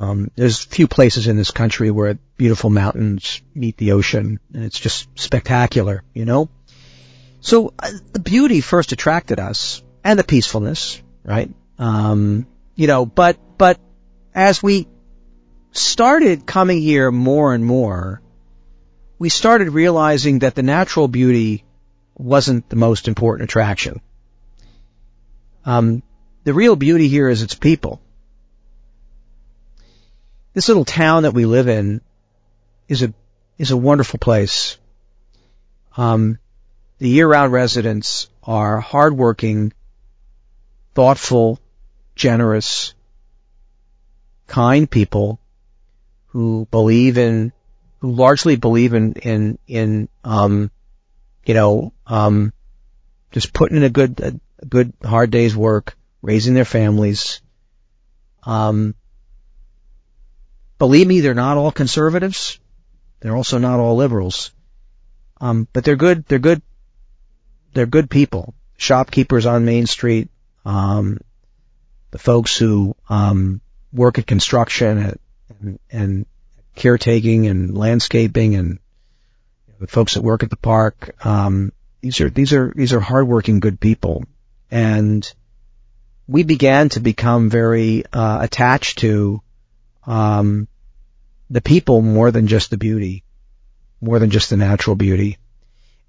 Um, 0.00 0.30
there's 0.36 0.64
few 0.64 0.86
places 0.86 1.26
in 1.26 1.36
this 1.36 1.50
country 1.50 1.90
where 1.90 2.18
beautiful 2.36 2.70
mountains 2.70 3.42
meet 3.54 3.76
the 3.76 3.92
ocean 3.92 4.38
and 4.54 4.64
it's 4.64 4.78
just 4.78 5.08
spectacular, 5.18 6.04
you 6.14 6.24
know? 6.24 6.48
So 7.40 7.74
uh, 7.78 7.90
the 8.12 8.20
beauty 8.20 8.60
first 8.60 8.92
attracted 8.92 9.40
us 9.40 9.82
and 10.04 10.18
the 10.18 10.24
peacefulness, 10.24 11.02
right? 11.24 11.50
Um, 11.78 12.46
you 12.76 12.86
know, 12.86 13.06
but, 13.06 13.38
but 13.58 13.80
as 14.34 14.62
we 14.62 14.86
started 15.72 16.46
coming 16.46 16.80
here 16.80 17.10
more 17.10 17.52
and 17.52 17.64
more, 17.64 18.22
we 19.18 19.28
started 19.28 19.70
realizing 19.70 20.40
that 20.40 20.54
the 20.54 20.62
natural 20.62 21.08
beauty 21.08 21.64
wasn't 22.16 22.68
the 22.68 22.76
most 22.76 23.08
important 23.08 23.50
attraction. 23.50 24.00
Um, 25.64 26.02
the 26.44 26.54
real 26.54 26.76
beauty 26.76 27.08
here 27.08 27.28
is 27.28 27.42
its 27.42 27.54
people. 27.54 28.00
This 30.54 30.68
little 30.68 30.84
town 30.84 31.22
that 31.24 31.34
we 31.34 31.46
live 31.46 31.68
in 31.68 32.00
is 32.88 33.02
a 33.02 33.12
is 33.58 33.70
a 33.70 33.76
wonderful 33.76 34.18
place. 34.18 34.78
Um, 35.96 36.38
the 36.98 37.08
year-round 37.08 37.52
residents 37.52 38.28
are 38.42 38.80
hardworking, 38.80 39.72
thoughtful, 40.94 41.60
generous, 42.14 42.94
kind 44.46 44.90
people 44.90 45.40
who 46.28 46.66
believe 46.70 47.18
in, 47.18 47.52
who 47.98 48.12
largely 48.12 48.56
believe 48.56 48.94
in, 48.94 49.14
in, 49.14 49.58
in, 49.66 50.08
um, 50.24 50.70
you 51.44 51.54
know, 51.54 51.92
um, 52.06 52.52
just 53.30 53.52
putting 53.52 53.76
in 53.76 53.82
a 53.82 53.90
good, 53.90 54.20
a 54.20 54.66
good 54.66 54.92
hard 55.04 55.30
day's 55.30 55.56
work, 55.56 55.96
raising 56.22 56.54
their 56.54 56.64
families. 56.64 57.40
Um, 58.44 58.94
believe 60.78 61.06
me, 61.06 61.20
they're 61.20 61.34
not 61.34 61.56
all 61.56 61.72
conservatives. 61.72 62.58
They're 63.20 63.36
also 63.36 63.58
not 63.58 63.80
all 63.80 63.96
liberals. 63.96 64.52
Um, 65.40 65.68
but 65.72 65.84
they're 65.84 65.96
good, 65.96 66.24
they're 66.26 66.38
good, 66.38 66.62
they're 67.74 67.86
good 67.86 68.10
people. 68.10 68.54
Shopkeepers 68.76 69.46
on 69.46 69.64
Main 69.64 69.86
Street, 69.86 70.30
um, 70.64 71.18
the 72.10 72.18
folks 72.18 72.56
who 72.56 72.96
um, 73.08 73.60
work 73.92 74.18
at 74.18 74.26
construction 74.26 74.98
at, 74.98 75.20
and, 75.60 75.78
and 75.90 76.26
caretaking 76.74 77.46
and 77.46 77.76
landscaping 77.76 78.54
and 78.54 78.78
the 79.80 79.86
folks 79.86 80.14
that 80.14 80.22
work 80.22 80.42
at 80.42 80.50
the 80.50 80.56
park. 80.56 81.14
Um, 81.24 81.72
these 82.00 82.20
are 82.20 82.30
these 82.30 82.52
are 82.52 82.72
these 82.74 82.92
are 82.92 83.00
hardworking, 83.00 83.60
good 83.60 83.80
people, 83.80 84.24
and 84.70 85.30
we 86.26 86.42
began 86.42 86.88
to 86.90 87.00
become 87.00 87.50
very 87.50 88.04
uh, 88.12 88.38
attached 88.40 88.98
to 88.98 89.42
um, 90.08 90.66
the 91.50 91.60
people 91.60 92.00
more 92.00 92.30
than 92.30 92.48
just 92.48 92.70
the 92.70 92.78
beauty, 92.78 93.22
more 94.00 94.18
than 94.18 94.30
just 94.30 94.50
the 94.50 94.56
natural 94.56 94.96
beauty. 94.96 95.38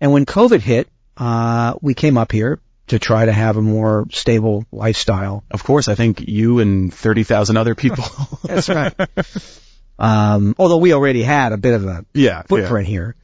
And 0.01 0.12
when 0.12 0.25
COVID 0.25 0.62
hit, 0.62 0.88
uh, 1.17 1.75
we 1.81 1.93
came 1.93 2.17
up 2.17 2.31
here 2.31 2.59
to 2.88 2.97
try 2.97 3.25
to 3.25 3.31
have 3.31 3.57
a 3.57 3.62
more 3.62 4.07
stable 4.12 4.65
lifestyle. 4.71 5.43
Of 5.51 5.63
course, 5.63 5.88
I 5.89 5.95
think 5.95 6.21
you 6.21 6.59
and 6.59 6.93
30,000 6.93 7.57
other 7.57 7.75
people. 7.75 8.05
That's 8.43 8.69
right. 8.69 8.93
Um, 9.99 10.55
although 10.57 10.77
we 10.77 10.93
already 10.93 11.21
had 11.21 11.51
a 11.51 11.57
bit 11.57 11.73
of 11.73 11.85
a 11.85 12.05
yeah, 12.13 12.43
footprint 12.43 12.88
yeah. 12.88 12.91
here. 12.91 13.15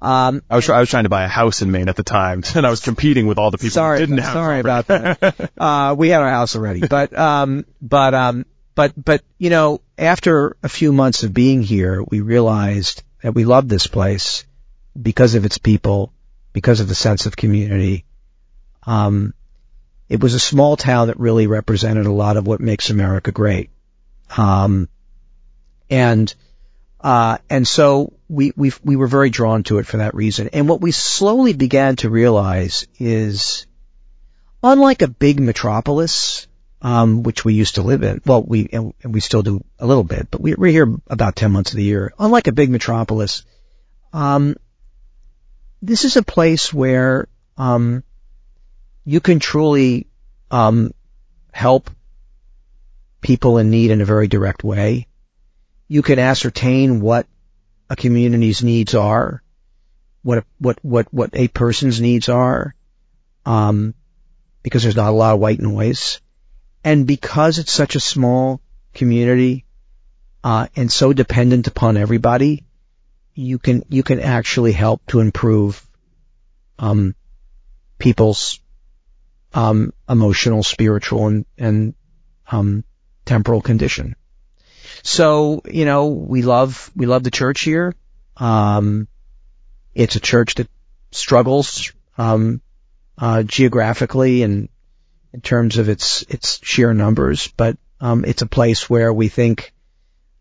Um, 0.00 0.42
I 0.50 0.56
was 0.56 0.68
I 0.68 0.80
was 0.80 0.90
trying 0.90 1.04
to 1.04 1.08
buy 1.08 1.24
a 1.24 1.28
house 1.28 1.62
in 1.62 1.70
Maine 1.70 1.88
at 1.88 1.94
the 1.94 2.02
time, 2.02 2.42
and 2.54 2.66
I 2.66 2.70
was 2.70 2.80
competing 2.80 3.26
with 3.26 3.38
all 3.38 3.50
the 3.50 3.58
people 3.58 3.70
sorry, 3.70 4.00
who 4.00 4.06
didn't 4.06 4.18
have. 4.22 4.32
Sorry 4.32 4.60
about 4.60 4.86
that. 4.88 5.50
uh, 5.58 5.94
we 5.96 6.08
had 6.08 6.22
our 6.22 6.30
house 6.30 6.56
already, 6.56 6.86
but 6.86 7.16
um, 7.16 7.66
but 7.80 8.14
um, 8.14 8.46
but 8.74 8.92
but 8.96 9.22
you 9.38 9.50
know, 9.50 9.80
after 10.02 10.56
a 10.62 10.68
few 10.68 10.92
months 10.92 11.22
of 11.22 11.32
being 11.32 11.62
here, 11.62 12.02
we 12.02 12.20
realized 12.20 13.02
that 13.22 13.34
we 13.34 13.44
loved 13.44 13.68
this 13.68 13.86
place 13.86 14.44
because 15.00 15.36
of 15.36 15.44
its 15.44 15.58
people, 15.58 16.12
because 16.52 16.80
of 16.80 16.88
the 16.88 16.94
sense 16.94 17.26
of 17.26 17.36
community, 17.36 18.04
um, 18.84 19.32
it 20.08 20.20
was 20.20 20.34
a 20.34 20.40
small 20.40 20.76
town 20.76 21.06
that 21.06 21.20
really 21.20 21.46
represented 21.46 22.06
a 22.06 22.12
lot 22.12 22.36
of 22.36 22.46
what 22.46 22.60
makes 22.60 22.90
America 22.90 23.30
great. 23.32 23.70
Um, 24.36 24.88
and, 25.88 26.34
uh, 27.00 27.38
and 27.48 27.66
so 27.66 28.12
we, 28.28 28.52
we, 28.56 28.72
we 28.82 28.96
were 28.96 29.06
very 29.06 29.30
drawn 29.30 29.62
to 29.64 29.78
it 29.78 29.86
for 29.86 29.98
that 29.98 30.14
reason. 30.14 30.50
And 30.52 30.68
what 30.68 30.80
we 30.80 30.90
slowly 30.90 31.52
began 31.52 31.96
to 31.96 32.10
realize 32.10 32.86
is, 32.98 33.66
unlike 34.62 35.02
a 35.02 35.08
big 35.08 35.38
metropolis, 35.40 36.48
um, 36.82 37.22
which 37.22 37.44
we 37.44 37.54
used 37.54 37.76
to 37.76 37.82
live 37.82 38.02
in, 38.02 38.20
well, 38.26 38.42
we, 38.42 38.68
and 38.72 38.92
we 39.04 39.20
still 39.20 39.42
do 39.42 39.64
a 39.78 39.86
little 39.86 40.02
bit, 40.02 40.28
but 40.30 40.40
we, 40.40 40.54
we're 40.54 40.72
here 40.72 40.92
about 41.06 41.36
10 41.36 41.52
months 41.52 41.70
of 41.70 41.76
the 41.76 41.84
year. 41.84 42.12
Unlike 42.18 42.48
a 42.48 42.52
big 42.52 42.70
metropolis, 42.70 43.44
um, 44.12 44.56
this 45.80 46.04
is 46.04 46.16
a 46.16 46.24
place 46.24 46.74
where 46.74 47.28
um, 47.56 48.02
you 49.04 49.20
can 49.20 49.38
truly 49.38 50.08
um, 50.50 50.92
help 51.52 51.88
people 53.20 53.58
in 53.58 53.70
need 53.70 53.92
in 53.92 54.00
a 54.00 54.04
very 54.04 54.26
direct 54.26 54.64
way. 54.64 55.06
You 55.86 56.02
can 56.02 56.18
ascertain 56.18 57.00
what 57.00 57.26
a 57.88 57.94
community's 57.94 58.62
needs 58.64 58.94
are, 58.94 59.42
what 60.22 60.44
what 60.58 60.78
what 60.82 61.12
what 61.12 61.30
a 61.34 61.48
person's 61.48 62.00
needs 62.00 62.28
are, 62.28 62.74
um, 63.44 63.94
because 64.62 64.82
there's 64.82 64.96
not 64.96 65.10
a 65.10 65.12
lot 65.12 65.34
of 65.34 65.40
white 65.40 65.60
noise, 65.60 66.21
and 66.84 67.06
because 67.06 67.58
it's 67.58 67.72
such 67.72 67.96
a 67.96 68.00
small 68.00 68.60
community 68.94 69.64
uh, 70.44 70.66
and 70.74 70.90
so 70.90 71.12
dependent 71.12 71.68
upon 71.68 71.96
everybody, 71.96 72.64
you 73.34 73.58
can 73.58 73.84
you 73.88 74.02
can 74.02 74.20
actually 74.20 74.72
help 74.72 75.06
to 75.06 75.20
improve 75.20 75.86
um, 76.78 77.14
people's 77.98 78.60
um, 79.54 79.92
emotional, 80.08 80.62
spiritual, 80.62 81.28
and 81.28 81.44
and 81.56 81.94
um, 82.50 82.84
temporal 83.24 83.60
condition. 83.60 84.16
So 85.02 85.62
you 85.64 85.84
know 85.84 86.08
we 86.08 86.42
love 86.42 86.90
we 86.96 87.06
love 87.06 87.22
the 87.22 87.30
church 87.30 87.60
here. 87.60 87.94
Um, 88.36 89.06
it's 89.94 90.16
a 90.16 90.20
church 90.20 90.56
that 90.56 90.68
struggles 91.12 91.92
um, 92.18 92.60
uh, 93.16 93.44
geographically 93.44 94.42
and 94.42 94.68
in 95.32 95.40
terms 95.40 95.78
of 95.78 95.88
its 95.88 96.22
its 96.22 96.60
sheer 96.62 96.92
numbers, 96.92 97.48
but 97.56 97.76
um, 98.00 98.24
it's 98.24 98.42
a 98.42 98.46
place 98.46 98.88
where 98.88 99.12
we 99.12 99.28
think 99.28 99.72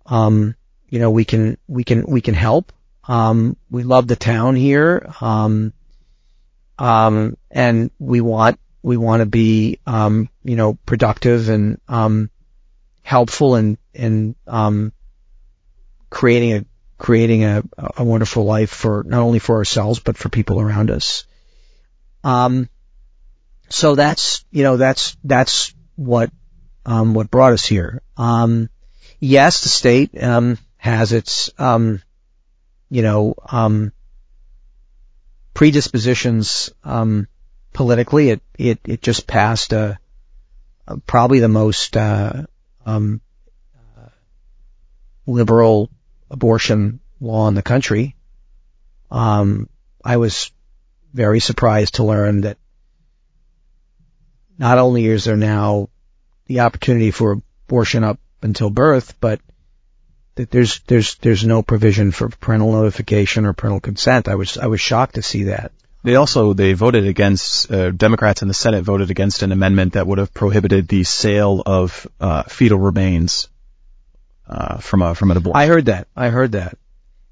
um, 0.06 0.56
you 0.90 1.00
know 1.00 1.12
we 1.12 1.26
can 1.26 1.58
we 1.68 1.84
can 1.84 2.06
we 2.06 2.22
can 2.22 2.34
help. 2.34 2.72
Um, 3.08 3.58
we 3.70 3.84
love 3.84 4.08
the 4.08 4.16
town 4.16 4.56
here, 4.56 5.12
um, 5.22 5.74
um, 6.78 7.38
and 7.50 7.92
we 8.00 8.22
want 8.22 8.60
we 8.84 8.98
want 8.98 9.22
to 9.22 9.26
be 9.26 9.80
um, 9.86 10.30
you 10.44 10.56
know 10.56 10.78
productive 10.86 11.50
and 11.50 11.80
helpful 13.04 13.56
and 13.56 13.78
and 13.94 14.36
creating 16.10 16.54
a 16.54 16.66
creating 16.98 17.44
a, 17.44 17.64
a 17.98 18.04
wonderful 18.04 18.46
life 18.46 18.70
for 18.70 19.04
not 19.08 19.22
only 19.22 19.40
for 19.40 19.56
ourselves 19.56 20.00
but 20.00 20.18
for 20.18 20.30
people 20.30 20.62
around 20.62 20.92
us. 20.92 21.26
Um, 22.24 22.70
so 23.72 23.96
that's 23.96 24.46
you 24.52 24.64
know 24.64 24.78
that's 24.78 25.18
that's 25.24 25.74
what 25.96 26.32
um, 26.86 27.14
what 27.14 27.32
brought 27.32 27.54
us 27.54 27.66
here. 27.66 28.02
Um, 28.18 28.70
yes, 29.20 29.62
the 29.62 29.70
state 29.70 30.22
um, 30.22 30.58
has 30.78 31.14
its 31.14 31.52
um, 31.58 32.02
you 32.90 33.02
know 33.02 33.36
um, 33.50 33.94
predispositions 35.54 36.72
um, 36.84 37.28
politically. 37.74 38.30
It 38.30 38.42
it 38.58 38.80
it 38.86 39.02
just 39.02 39.28
passed 39.28 39.74
a, 39.74 40.00
a 40.88 40.98
probably 40.98 41.40
the 41.40 41.48
most 41.48 41.96
uh, 41.96 42.44
um, 42.86 43.22
uh, 43.98 44.10
liberal 45.26 45.90
abortion 46.30 47.00
law 47.20 47.48
in 47.48 47.54
the 47.54 47.62
country. 47.62 48.16
Um, 49.10 49.70
I 50.04 50.18
was 50.18 50.52
very 51.14 51.40
surprised 51.40 51.96
to 51.96 52.04
learn 52.04 52.42
that 52.42 52.58
not 54.62 54.78
only 54.78 55.08
is 55.08 55.24
there 55.26 55.36
now 55.36 55.90
the 56.46 56.60
opportunity 56.60 57.10
for 57.10 57.42
abortion 57.68 58.04
up 58.04 58.20
until 58.44 58.70
birth, 58.70 59.16
but 59.20 59.42
that 60.36 60.52
there's 60.52 60.82
there's 60.82 61.16
there's 61.16 61.44
no 61.44 61.64
provision 61.64 62.12
for 62.12 62.30
parental 62.30 62.72
notification 62.72 63.46
or 63.46 63.54
parental 63.54 63.80
consent. 63.80 64.28
I 64.28 64.36
was 64.36 64.60
I 64.60 64.68
was 64.68 64.80
shocked 64.80 65.16
to 65.16 65.24
see 65.24 65.46
that. 65.46 65.72
They 66.04 66.16
also 66.16 66.54
they 66.54 66.74
voted 66.74 67.08
against 67.08 67.72
uh, 67.72 67.90
Democrats 67.90 68.44
in 68.44 68.48
the 68.48 68.54
Senate 68.54 68.84
voted 68.84 69.10
against 69.10 69.42
an 69.42 69.52
amendment 69.52 69.94
that 69.94 70.06
would 70.06 70.20
have 70.20 70.34
prohibited 70.34 70.88
the 70.88 71.04
sale 71.06 71.64
of 71.66 72.08
uh, 72.20 72.44
fetal 72.44 72.78
remains 72.78 73.50
uh, 74.48 74.78
from 74.78 75.02
a 75.02 75.16
from 75.16 75.32
an 75.32 75.38
abortion. 75.38 75.60
I 75.60 75.66
heard 75.66 75.86
that. 75.86 76.08
I 76.16 76.30
heard 76.30 76.52
that, 76.52 76.78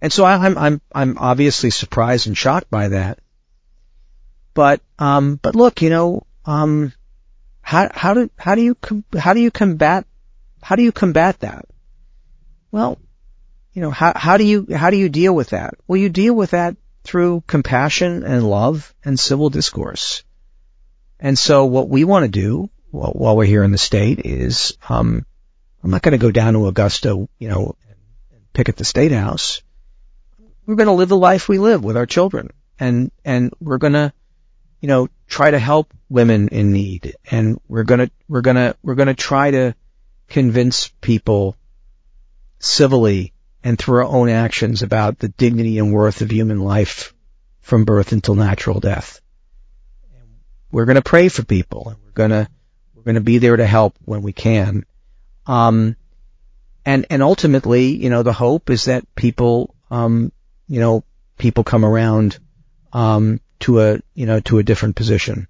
and 0.01 0.11
so 0.11 0.23
I, 0.23 0.47
I'm 0.47 0.57
I'm 0.57 0.81
I'm 0.91 1.17
obviously 1.19 1.69
surprised 1.69 2.25
and 2.25 2.35
shocked 2.35 2.71
by 2.71 2.87
that. 2.89 3.19
But 4.55 4.81
um, 4.97 5.35
but 5.35 5.55
look, 5.55 5.83
you 5.83 5.91
know, 5.91 6.25
um, 6.45 6.91
how 7.69 8.13
do 8.13 8.29
how 8.37 8.55
do 8.55 8.61
you 8.61 8.75
how 9.17 9.33
do 9.33 9.39
you 9.39 9.51
combat 9.51 10.05
how 10.61 10.75
do 10.75 10.83
you 10.83 10.91
combat 10.91 11.39
that? 11.41 11.65
Well, 12.71 12.97
you 13.73 13.81
know, 13.81 13.91
how 13.91 14.13
how 14.15 14.37
do 14.37 14.43
you 14.43 14.67
how 14.75 14.89
do 14.89 14.97
you 14.97 15.09
deal 15.09 15.35
with 15.35 15.49
that? 15.49 15.75
Well, 15.87 15.97
you 15.97 16.09
deal 16.09 16.33
with 16.33 16.51
that 16.51 16.75
through 17.03 17.43
compassion 17.47 18.23
and 18.23 18.49
love 18.49 18.93
and 19.05 19.19
civil 19.19 19.49
discourse. 19.49 20.23
And 21.19 21.37
so 21.37 21.65
what 21.65 21.89
we 21.89 22.03
want 22.03 22.23
to 22.23 22.31
do 22.31 22.69
while, 22.91 23.11
while 23.11 23.37
we're 23.37 23.45
here 23.45 23.63
in 23.63 23.71
the 23.71 23.77
state 23.77 24.25
is, 24.25 24.77
um, 24.87 25.25
I'm 25.83 25.91
not 25.91 26.01
going 26.01 26.13
to 26.13 26.25
go 26.25 26.31
down 26.31 26.53
to 26.53 26.67
Augusta, 26.67 27.27
you 27.37 27.47
know, 27.47 27.75
and 28.31 28.53
pick 28.53 28.69
at 28.69 28.77
the 28.77 28.85
state 28.85 29.11
house. 29.11 29.61
We're 30.65 30.75
going 30.75 30.87
to 30.87 30.93
live 30.93 31.09
the 31.09 31.17
life 31.17 31.49
we 31.49 31.57
live 31.57 31.83
with 31.83 31.97
our 31.97 32.05
children 32.05 32.49
and, 32.79 33.11
and 33.25 33.53
we're 33.59 33.77
going 33.77 33.93
to, 33.93 34.13
you 34.79 34.87
know, 34.87 35.09
try 35.27 35.51
to 35.51 35.59
help 35.59 35.93
women 36.09 36.47
in 36.49 36.71
need 36.71 37.15
and 37.29 37.59
we're 37.67 37.83
to, 37.83 38.11
we're 38.27 38.41
to, 38.41 38.75
we're 38.81 38.95
to 38.95 39.13
try 39.13 39.51
to 39.51 39.75
convince 40.27 40.87
people 41.01 41.55
civilly 42.59 43.33
and 43.63 43.77
through 43.77 43.97
our 43.99 44.05
own 44.05 44.29
actions 44.29 44.81
about 44.81 45.19
the 45.19 45.29
dignity 45.29 45.79
and 45.79 45.93
worth 45.93 46.21
of 46.21 46.31
human 46.31 46.59
life 46.59 47.13
from 47.61 47.85
birth 47.85 48.11
until 48.11 48.35
natural 48.35 48.79
death. 48.79 49.21
We're 50.71 50.85
to 50.95 51.01
pray 51.01 51.29
for 51.29 51.43
people 51.43 51.89
and 51.89 51.97
we're 52.03 52.11
to, 52.29 52.49
we're 52.93 53.03
to 53.13 53.21
be 53.21 53.39
there 53.39 53.57
to 53.57 53.65
help 53.65 53.95
when 54.05 54.21
we 54.21 54.33
can. 54.33 54.85
Um, 55.45 55.95
and, 56.85 57.05
and 57.09 57.23
ultimately, 57.23 57.95
you 57.95 58.09
know, 58.09 58.23
the 58.23 58.33
hope 58.33 58.69
is 58.69 58.85
that 58.85 59.03
people, 59.15 59.75
um, 59.89 60.31
you 60.67 60.79
know, 60.79 61.03
people 61.37 61.63
come 61.63 61.83
around, 61.83 62.37
um, 62.93 63.41
to 63.59 63.81
a, 63.81 63.99
you 64.13 64.25
know, 64.25 64.39
to 64.41 64.59
a 64.59 64.63
different 64.63 64.95
position. 64.95 65.47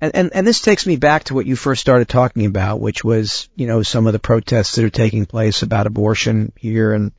And, 0.00 0.16
and, 0.16 0.30
and 0.34 0.46
this 0.46 0.60
takes 0.60 0.84
me 0.86 0.96
back 0.96 1.24
to 1.24 1.34
what 1.34 1.46
you 1.46 1.54
first 1.54 1.80
started 1.80 2.08
talking 2.08 2.46
about, 2.46 2.80
which 2.80 3.04
was, 3.04 3.48
you 3.54 3.68
know, 3.68 3.82
some 3.82 4.06
of 4.08 4.12
the 4.12 4.18
protests 4.18 4.74
that 4.74 4.84
are 4.84 4.90
taking 4.90 5.26
place 5.26 5.62
about 5.62 5.86
abortion 5.86 6.52
here 6.56 6.92
and, 6.92 7.12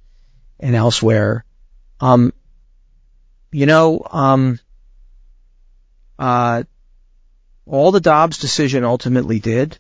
and 0.59 0.75
elsewhere. 0.75 1.45
Um, 2.01 2.33
you 3.53 3.67
know, 3.67 4.05
um, 4.11 4.59
uh, 6.19 6.63
all 7.65 7.91
the 7.91 8.01
Dobbs 8.01 8.39
decision 8.39 8.83
ultimately 8.83 9.39
did 9.39 9.79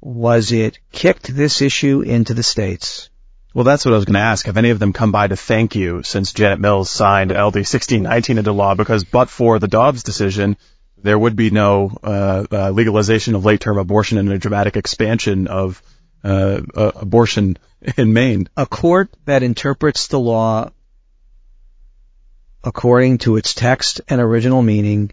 was 0.00 0.52
it 0.52 0.78
kicked 0.92 1.34
this 1.34 1.60
issue 1.60 2.00
into 2.00 2.32
the 2.32 2.42
states. 2.42 3.09
Well, 3.52 3.64
that's 3.64 3.84
what 3.84 3.94
I 3.94 3.96
was 3.96 4.04
going 4.04 4.14
to 4.14 4.20
ask. 4.20 4.46
Have 4.46 4.56
any 4.56 4.70
of 4.70 4.78
them 4.78 4.92
come 4.92 5.10
by 5.10 5.26
to 5.26 5.36
thank 5.36 5.74
you 5.74 6.04
since 6.04 6.32
Janet 6.32 6.60
Mills 6.60 6.88
signed 6.88 7.32
LD 7.32 7.56
1619 7.56 8.38
into 8.38 8.52
law? 8.52 8.76
Because 8.76 9.02
but 9.02 9.28
for 9.28 9.58
the 9.58 9.66
Dobbs 9.66 10.04
decision, 10.04 10.56
there 11.02 11.18
would 11.18 11.34
be 11.34 11.50
no 11.50 11.98
uh, 12.02 12.46
uh, 12.50 12.70
legalization 12.70 13.34
of 13.34 13.44
late-term 13.44 13.76
abortion 13.76 14.18
and 14.18 14.30
a 14.30 14.38
dramatic 14.38 14.76
expansion 14.76 15.48
of 15.48 15.82
uh, 16.22 16.60
uh, 16.76 16.92
abortion 16.94 17.58
in 17.96 18.12
Maine. 18.12 18.48
A 18.56 18.66
court 18.66 19.10
that 19.24 19.42
interprets 19.42 20.06
the 20.06 20.20
law 20.20 20.70
according 22.62 23.18
to 23.18 23.36
its 23.36 23.54
text 23.54 24.00
and 24.08 24.20
original 24.20 24.62
meaning 24.62 25.10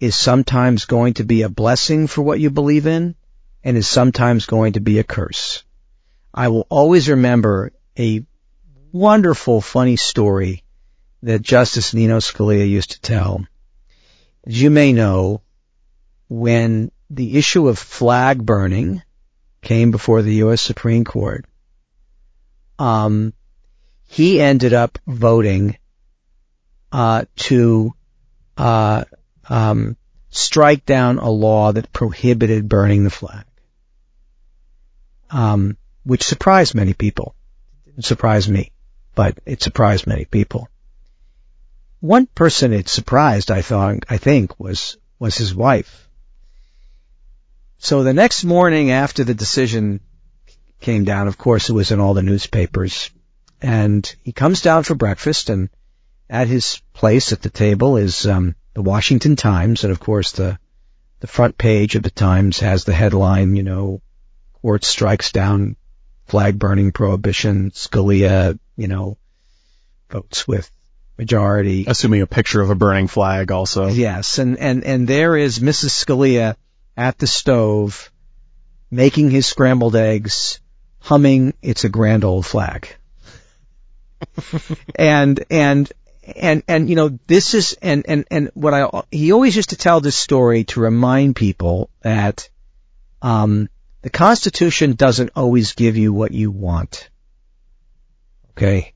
is 0.00 0.14
sometimes 0.14 0.86
going 0.86 1.14
to 1.14 1.24
be 1.24 1.42
a 1.42 1.48
blessing 1.50 2.06
for 2.06 2.22
what 2.22 2.40
you 2.40 2.48
believe 2.48 2.86
in 2.86 3.14
and 3.62 3.76
is 3.76 3.88
sometimes 3.88 4.46
going 4.46 4.74
to 4.74 4.80
be 4.80 5.00
a 5.00 5.04
curse. 5.04 5.64
I 6.36 6.48
will 6.48 6.66
always 6.68 7.08
remember 7.08 7.72
a 7.98 8.24
wonderful, 8.92 9.60
funny 9.60 9.96
story 9.96 10.62
that 11.22 11.42
Justice 11.42 11.94
Nino 11.94 12.18
Scalia 12.18 12.68
used 12.68 12.92
to 12.92 13.00
tell 13.00 13.46
as 14.46 14.60
you 14.60 14.70
may 14.70 14.92
know, 14.92 15.42
when 16.28 16.90
the 17.10 17.36
issue 17.36 17.68
of 17.68 17.78
flag 17.78 18.44
burning 18.44 19.02
came 19.60 19.90
before 19.90 20.22
the 20.22 20.34
U.S. 20.34 20.62
Supreme 20.62 21.04
Court, 21.04 21.44
um, 22.78 23.32
he 24.06 24.40
ended 24.40 24.72
up 24.72 24.98
voting 25.06 25.76
uh, 26.92 27.24
to 27.36 27.92
uh, 28.56 29.04
um, 29.48 29.96
strike 30.30 30.86
down 30.86 31.18
a 31.18 31.30
law 31.30 31.72
that 31.72 31.92
prohibited 31.92 32.68
burning 32.68 33.02
the 33.02 33.10
flag, 33.10 33.44
um, 35.30 35.76
which 36.06 36.22
surprised 36.22 36.74
many 36.74 36.94
people. 36.94 37.34
It 37.84 37.90
didn't 37.90 38.04
surprise 38.04 38.48
me, 38.48 38.70
but 39.16 39.38
it 39.44 39.60
surprised 39.60 40.06
many 40.06 40.24
people. 40.24 40.68
One 41.98 42.26
person 42.26 42.72
it 42.72 42.88
surprised, 42.88 43.50
I 43.50 43.62
thought, 43.62 44.04
I 44.08 44.18
think, 44.18 44.60
was, 44.60 44.98
was 45.18 45.36
his 45.36 45.52
wife. 45.52 46.08
So 47.78 48.04
the 48.04 48.14
next 48.14 48.44
morning 48.44 48.92
after 48.92 49.24
the 49.24 49.34
decision 49.34 50.00
came 50.80 51.04
down, 51.04 51.26
of 51.26 51.38
course 51.38 51.68
it 51.68 51.72
was 51.72 51.90
in 51.90 51.98
all 51.98 52.14
the 52.14 52.22
newspapers, 52.22 53.10
and 53.60 54.14
he 54.22 54.30
comes 54.30 54.60
down 54.60 54.84
for 54.84 54.94
breakfast 54.94 55.50
and 55.50 55.70
at 56.30 56.46
his 56.46 56.80
place 56.92 57.32
at 57.32 57.42
the 57.42 57.50
table 57.50 57.96
is, 57.96 58.26
um, 58.26 58.54
the 58.74 58.82
Washington 58.82 59.34
Times. 59.34 59.82
And 59.82 59.92
of 59.92 59.98
course 59.98 60.32
the, 60.32 60.58
the 61.18 61.26
front 61.26 61.58
page 61.58 61.96
of 61.96 62.04
the 62.04 62.10
Times 62.10 62.60
has 62.60 62.84
the 62.84 62.94
headline, 62.94 63.56
you 63.56 63.64
know, 63.64 64.02
court 64.62 64.84
strikes 64.84 65.32
down 65.32 65.76
flag 66.26 66.58
burning 66.58 66.92
prohibition. 66.92 67.70
Scalia, 67.70 68.58
you 68.76 68.88
know, 68.88 69.18
votes 70.10 70.46
with 70.46 70.70
majority. 71.18 71.84
Assuming 71.86 72.22
a 72.22 72.26
picture 72.26 72.60
of 72.60 72.70
a 72.70 72.74
burning 72.74 73.08
flag 73.08 73.50
also. 73.50 73.88
Yes. 73.88 74.38
And, 74.38 74.58
and, 74.58 74.84
and 74.84 75.08
there 75.08 75.36
is 75.36 75.58
Mrs. 75.58 76.04
Scalia 76.04 76.56
at 76.96 77.18
the 77.18 77.26
stove 77.26 78.10
making 78.90 79.30
his 79.30 79.46
scrambled 79.46 79.96
eggs, 79.96 80.60
humming, 81.00 81.54
it's 81.62 81.84
a 81.84 81.88
grand 81.88 82.24
old 82.24 82.46
flag. 82.46 82.88
and, 84.94 85.44
and, 85.50 85.92
and, 86.36 86.62
and, 86.68 86.88
you 86.88 86.96
know, 86.96 87.18
this 87.26 87.54
is, 87.54 87.76
and, 87.82 88.04
and, 88.08 88.24
and 88.30 88.50
what 88.54 88.74
I, 88.74 89.02
he 89.10 89.32
always 89.32 89.56
used 89.56 89.70
to 89.70 89.76
tell 89.76 90.00
this 90.00 90.16
story 90.16 90.64
to 90.64 90.80
remind 90.80 91.36
people 91.36 91.90
that, 92.02 92.48
um, 93.22 93.68
the 94.06 94.10
Constitution 94.10 94.92
doesn't 94.92 95.32
always 95.34 95.72
give 95.72 95.96
you 95.96 96.12
what 96.12 96.30
you 96.30 96.52
want. 96.52 97.10
Okay? 98.50 98.92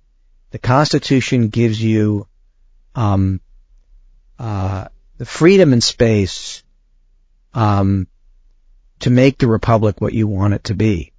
The 0.52 0.61
Constitution 0.61 1.48
gives 1.48 1.82
you, 1.82 2.28
um, 2.94 3.40
uh, 4.38 4.84
the 5.18 5.24
freedom 5.24 5.72
and 5.72 5.82
space, 5.82 6.62
um, 7.54 8.06
to 9.00 9.11
make 9.11 9.36
the 9.38 9.48
republic 9.48 10.00
what 10.00 10.12
you 10.12 10.28
want 10.28 10.54
it 10.54 10.62
to 10.70 10.76
be. 10.76 11.12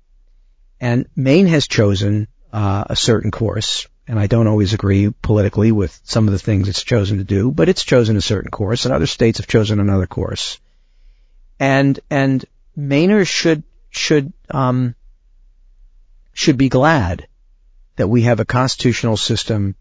And 0.79 1.09
Maine 1.17 1.47
has 1.47 1.67
chosen 1.67 2.29
uh, 2.53 2.85
a 2.89 2.95
certain 2.95 3.29
course, 3.29 3.89
and 4.07 4.17
I 4.17 4.27
don't 4.27 4.47
always 4.47 4.71
agree 4.71 5.09
politically 5.21 5.73
with 5.73 5.99
some 6.05 6.29
of 6.29 6.31
the 6.31 6.39
things 6.39 6.69
it's 6.69 6.85
chosen 6.85 7.17
to 7.17 7.25
do, 7.25 7.51
but 7.51 7.67
it's 7.67 7.83
chosen 7.83 8.15
a 8.15 8.21
certain 8.21 8.51
course, 8.51 8.85
and 8.85 8.93
other 8.93 9.05
states 9.05 9.39
have 9.39 9.47
chosen 9.47 9.81
another 9.81 10.07
course. 10.07 10.61
And 11.59 11.99
and 12.09 12.45
Mainers 12.77 13.27
should 13.27 13.63
should 13.91 14.33
um, 14.49 14.95
should 16.33 16.57
be 16.57 16.69
glad 16.69 17.27
that 17.97 18.07
we 18.07 18.23
have 18.23 18.39
a 18.39 18.45
constitutional 18.45 19.17
system 19.17 19.75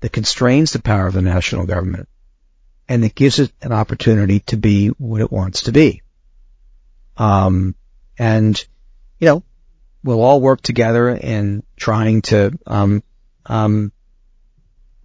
that 0.00 0.12
constrains 0.12 0.72
the 0.72 0.80
power 0.80 1.06
of 1.06 1.14
the 1.14 1.22
national 1.22 1.66
government 1.66 2.08
and 2.88 3.02
that 3.02 3.14
gives 3.14 3.38
it 3.38 3.52
an 3.62 3.72
opportunity 3.72 4.40
to 4.40 4.56
be 4.56 4.88
what 4.88 5.20
it 5.20 5.32
wants 5.32 5.62
to 5.62 5.72
be. 5.72 6.02
Um, 7.16 7.74
and, 8.18 8.62
you 9.18 9.26
know, 9.26 9.42
we'll 10.04 10.20
all 10.20 10.40
work 10.40 10.60
together 10.60 11.08
in 11.08 11.64
trying 11.76 12.22
to, 12.22 12.56
um, 12.66 13.02
um, 13.46 13.90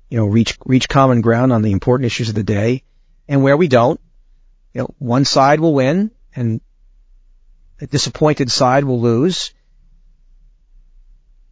you 0.09 0.17
know, 0.17 0.25
reach, 0.25 0.57
reach 0.65 0.89
common 0.89 1.21
ground 1.21 1.53
on 1.53 1.61
the 1.61 1.71
important 1.71 2.05
issues 2.05 2.29
of 2.29 2.35
the 2.35 2.43
day. 2.43 2.83
And 3.27 3.43
where 3.43 3.57
we 3.57 3.69
don't, 3.69 3.99
you 4.73 4.81
know, 4.81 4.93
one 4.99 5.25
side 5.25 5.59
will 5.59 5.73
win 5.73 6.11
and 6.35 6.61
a 7.81 7.87
disappointed 7.87 8.51
side 8.51 8.83
will 8.83 9.01
lose. 9.01 9.51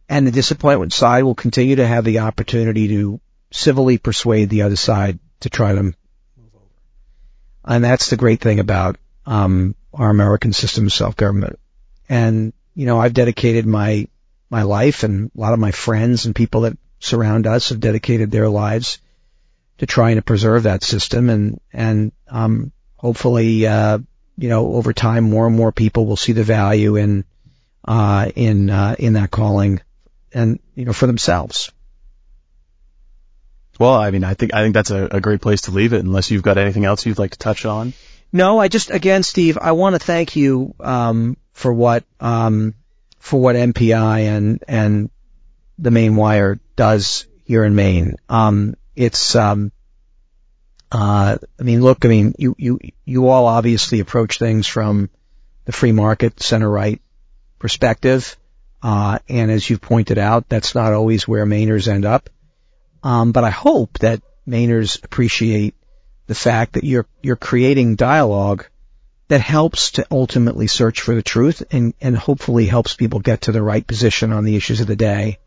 And 0.08 0.26
the 0.26 0.32
disappointed 0.32 0.92
side 0.92 1.24
will 1.24 1.34
continue 1.34 1.76
to 1.76 1.86
have 1.86 2.04
the 2.04 2.20
opportunity 2.20 2.88
to 2.88 3.20
civilly 3.50 3.98
persuade 3.98 4.48
the 4.48 4.62
other 4.62 4.76
side 4.76 5.18
to 5.40 5.50
try 5.50 5.74
to 5.74 5.82
move 5.82 5.94
over. 6.54 6.64
And 7.64 7.84
that's 7.84 8.10
the 8.10 8.16
great 8.16 8.40
thing 8.40 8.60
about, 8.60 8.96
um, 9.26 9.74
our 9.92 10.10
American 10.10 10.52
system 10.52 10.86
of 10.86 10.92
self-government. 10.92 11.58
And, 12.08 12.52
you 12.74 12.86
know, 12.86 13.00
I've 13.00 13.14
dedicated 13.14 13.66
my, 13.66 14.08
my 14.48 14.62
life 14.62 15.02
and 15.02 15.30
a 15.36 15.40
lot 15.40 15.52
of 15.52 15.58
my 15.58 15.72
friends 15.72 16.26
and 16.26 16.34
people 16.34 16.62
that 16.62 16.78
surround 16.98 17.46
us 17.46 17.70
have 17.70 17.80
dedicated 17.80 18.30
their 18.30 18.48
lives 18.48 18.98
to 19.78 19.86
trying 19.86 20.16
to 20.16 20.22
preserve 20.22 20.64
that 20.64 20.82
system 20.82 21.30
and, 21.30 21.60
and, 21.72 22.12
um, 22.28 22.72
hopefully, 22.96 23.66
uh, 23.66 23.98
you 24.40 24.48
know, 24.48 24.74
over 24.74 24.92
time 24.92 25.24
more 25.24 25.46
and 25.46 25.54
more 25.54 25.70
people 25.70 26.06
will 26.06 26.16
see 26.16 26.32
the 26.32 26.42
value 26.42 26.96
in, 26.96 27.24
uh, 27.84 28.30
in, 28.34 28.70
uh, 28.70 28.96
in 28.98 29.12
that 29.12 29.30
calling 29.30 29.80
and, 30.32 30.58
you 30.74 30.86
know, 30.86 30.94
for 30.94 31.06
themselves. 31.06 31.70
Well, 33.78 33.94
I 33.94 34.10
mean, 34.10 34.24
I 34.24 34.34
think, 34.34 34.54
I 34.54 34.62
think 34.62 34.74
that's 34.74 34.90
a, 34.90 35.08
a 35.10 35.20
great 35.20 35.42
place 35.42 35.62
to 35.62 35.72
leave 35.72 35.92
it 35.92 36.04
unless 36.04 36.30
you've 36.30 36.42
got 36.42 36.58
anything 36.58 36.86
else 36.86 37.04
you'd 37.04 37.18
like 37.18 37.32
to 37.32 37.38
touch 37.38 37.66
on. 37.66 37.92
No, 38.32 38.58
I 38.58 38.68
just 38.68 38.90
again, 38.90 39.22
Steve, 39.22 39.58
I 39.60 39.72
want 39.72 39.94
to 39.94 39.98
thank 39.98 40.36
you 40.36 40.74
um, 40.80 41.36
for 41.52 41.72
what 41.72 42.04
um, 42.20 42.74
for 43.18 43.40
what 43.40 43.56
MPI 43.56 44.20
and 44.20 44.64
and 44.68 45.10
the 45.78 45.90
Maine 45.90 46.14
Wire 46.14 46.60
does 46.76 47.26
here 47.44 47.64
in 47.64 47.74
Maine. 47.74 48.16
Um, 48.28 48.76
it's 48.94 49.34
um, 49.34 49.72
uh, 50.92 51.38
I 51.58 51.62
mean, 51.62 51.82
look, 51.82 52.04
I 52.04 52.08
mean, 52.08 52.34
you 52.38 52.54
you 52.58 52.80
you 53.04 53.28
all 53.28 53.46
obviously 53.46 54.00
approach 54.00 54.38
things 54.38 54.66
from 54.66 55.08
the 55.64 55.72
free 55.72 55.92
market 55.92 56.42
center 56.42 56.68
right 56.68 57.00
perspective, 57.58 58.36
uh, 58.82 59.20
and 59.28 59.50
as 59.50 59.68
you've 59.68 59.80
pointed 59.80 60.18
out, 60.18 60.48
that's 60.48 60.74
not 60.74 60.92
always 60.92 61.28
where 61.28 61.46
Mainers 61.46 61.86
end 61.86 62.04
up. 62.04 62.28
Um, 63.02 63.32
but 63.32 63.44
I 63.44 63.50
hope 63.50 63.98
that 64.00 64.20
Mainers 64.48 65.02
appreciate 65.04 65.74
the 66.26 66.34
fact 66.34 66.72
that 66.72 66.84
you're 66.84 67.06
you're 67.22 67.36
creating 67.36 67.94
dialogue 67.94 68.66
that 69.28 69.40
helps 69.40 69.92
to 69.92 70.06
ultimately 70.10 70.66
search 70.66 71.02
for 71.02 71.14
the 71.14 71.22
truth 71.22 71.62
and 71.70 71.94
and 72.00 72.16
hopefully 72.16 72.66
helps 72.66 72.96
people 72.96 73.20
get 73.20 73.42
to 73.42 73.52
the 73.52 73.62
right 73.62 73.86
position 73.86 74.32
on 74.32 74.44
the 74.44 74.56
issues 74.56 74.80
of 74.80 74.88
the 74.88 74.96
day. 74.96 75.38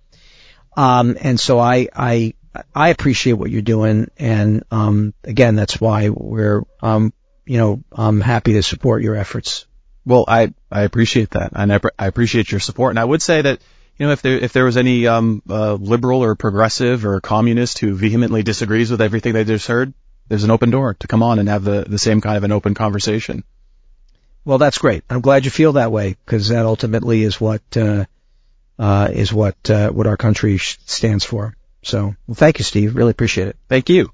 Um, 0.77 1.17
and 1.19 1.37
so 1.37 1.59
I 1.59 1.89
I 1.93 2.33
I 2.73 2.89
appreciate 2.89 3.33
what 3.33 3.49
you're 3.49 3.61
doing, 3.61 4.09
and 4.17 4.63
um, 4.71 5.13
again, 5.23 5.55
that's 5.55 5.81
why 5.81 6.09
we're 6.09 6.63
um, 6.81 7.13
you 7.45 7.57
know 7.57 7.83
I'm 7.91 8.21
happy 8.21 8.53
to 8.53 8.63
support 8.63 9.01
your 9.01 9.15
efforts. 9.15 9.65
Well, 10.05 10.25
I 10.27 10.53
I 10.71 10.81
appreciate 10.83 11.31
that, 11.31 11.51
and 11.55 11.73
I, 11.73 11.79
I 11.97 12.07
appreciate 12.07 12.51
your 12.51 12.59
support, 12.59 12.91
and 12.91 12.99
I 12.99 13.05
would 13.05 13.21
say 13.21 13.41
that 13.41 13.59
you 13.97 14.07
know, 14.07 14.11
if 14.11 14.21
there 14.21 14.37
if 14.37 14.53
there 14.53 14.65
was 14.65 14.77
any 14.77 15.07
um, 15.07 15.41
uh, 15.49 15.73
liberal 15.73 16.23
or 16.23 16.35
progressive 16.35 17.05
or 17.05 17.21
communist 17.21 17.79
who 17.79 17.93
vehemently 17.93 18.43
disagrees 18.43 18.89
with 18.89 19.01
everything 19.01 19.33
they 19.33 19.43
just 19.43 19.67
heard, 19.67 19.93
there's 20.27 20.43
an 20.43 20.51
open 20.51 20.71
door 20.71 20.95
to 20.95 21.07
come 21.07 21.21
on 21.21 21.39
and 21.39 21.47
have 21.47 21.63
the, 21.63 21.85
the 21.87 21.99
same 21.99 22.21
kind 22.21 22.37
of 22.37 22.43
an 22.43 22.51
open 22.51 22.73
conversation. 22.73 23.43
Well, 24.45 24.57
that's 24.57 24.77
great. 24.77 25.03
I'm 25.09 25.21
glad 25.21 25.45
you 25.45 25.51
feel 25.51 25.73
that 25.73 25.91
way 25.91 26.17
because 26.25 26.49
that 26.49 26.65
ultimately 26.65 27.23
is 27.23 27.39
what 27.39 27.61
uh, 27.77 28.05
uh, 28.79 29.09
is 29.11 29.31
what 29.31 29.69
uh, 29.69 29.89
what 29.89 30.07
our 30.07 30.17
country 30.17 30.57
stands 30.57 31.23
for. 31.23 31.55
So, 31.83 32.15
well, 32.27 32.35
thank 32.35 32.59
you, 32.59 32.65
Steve. 32.65 32.95
Really 32.95 33.11
appreciate 33.11 33.49
it. 33.49 33.57
Thank 33.67 33.89
you. 33.89 34.13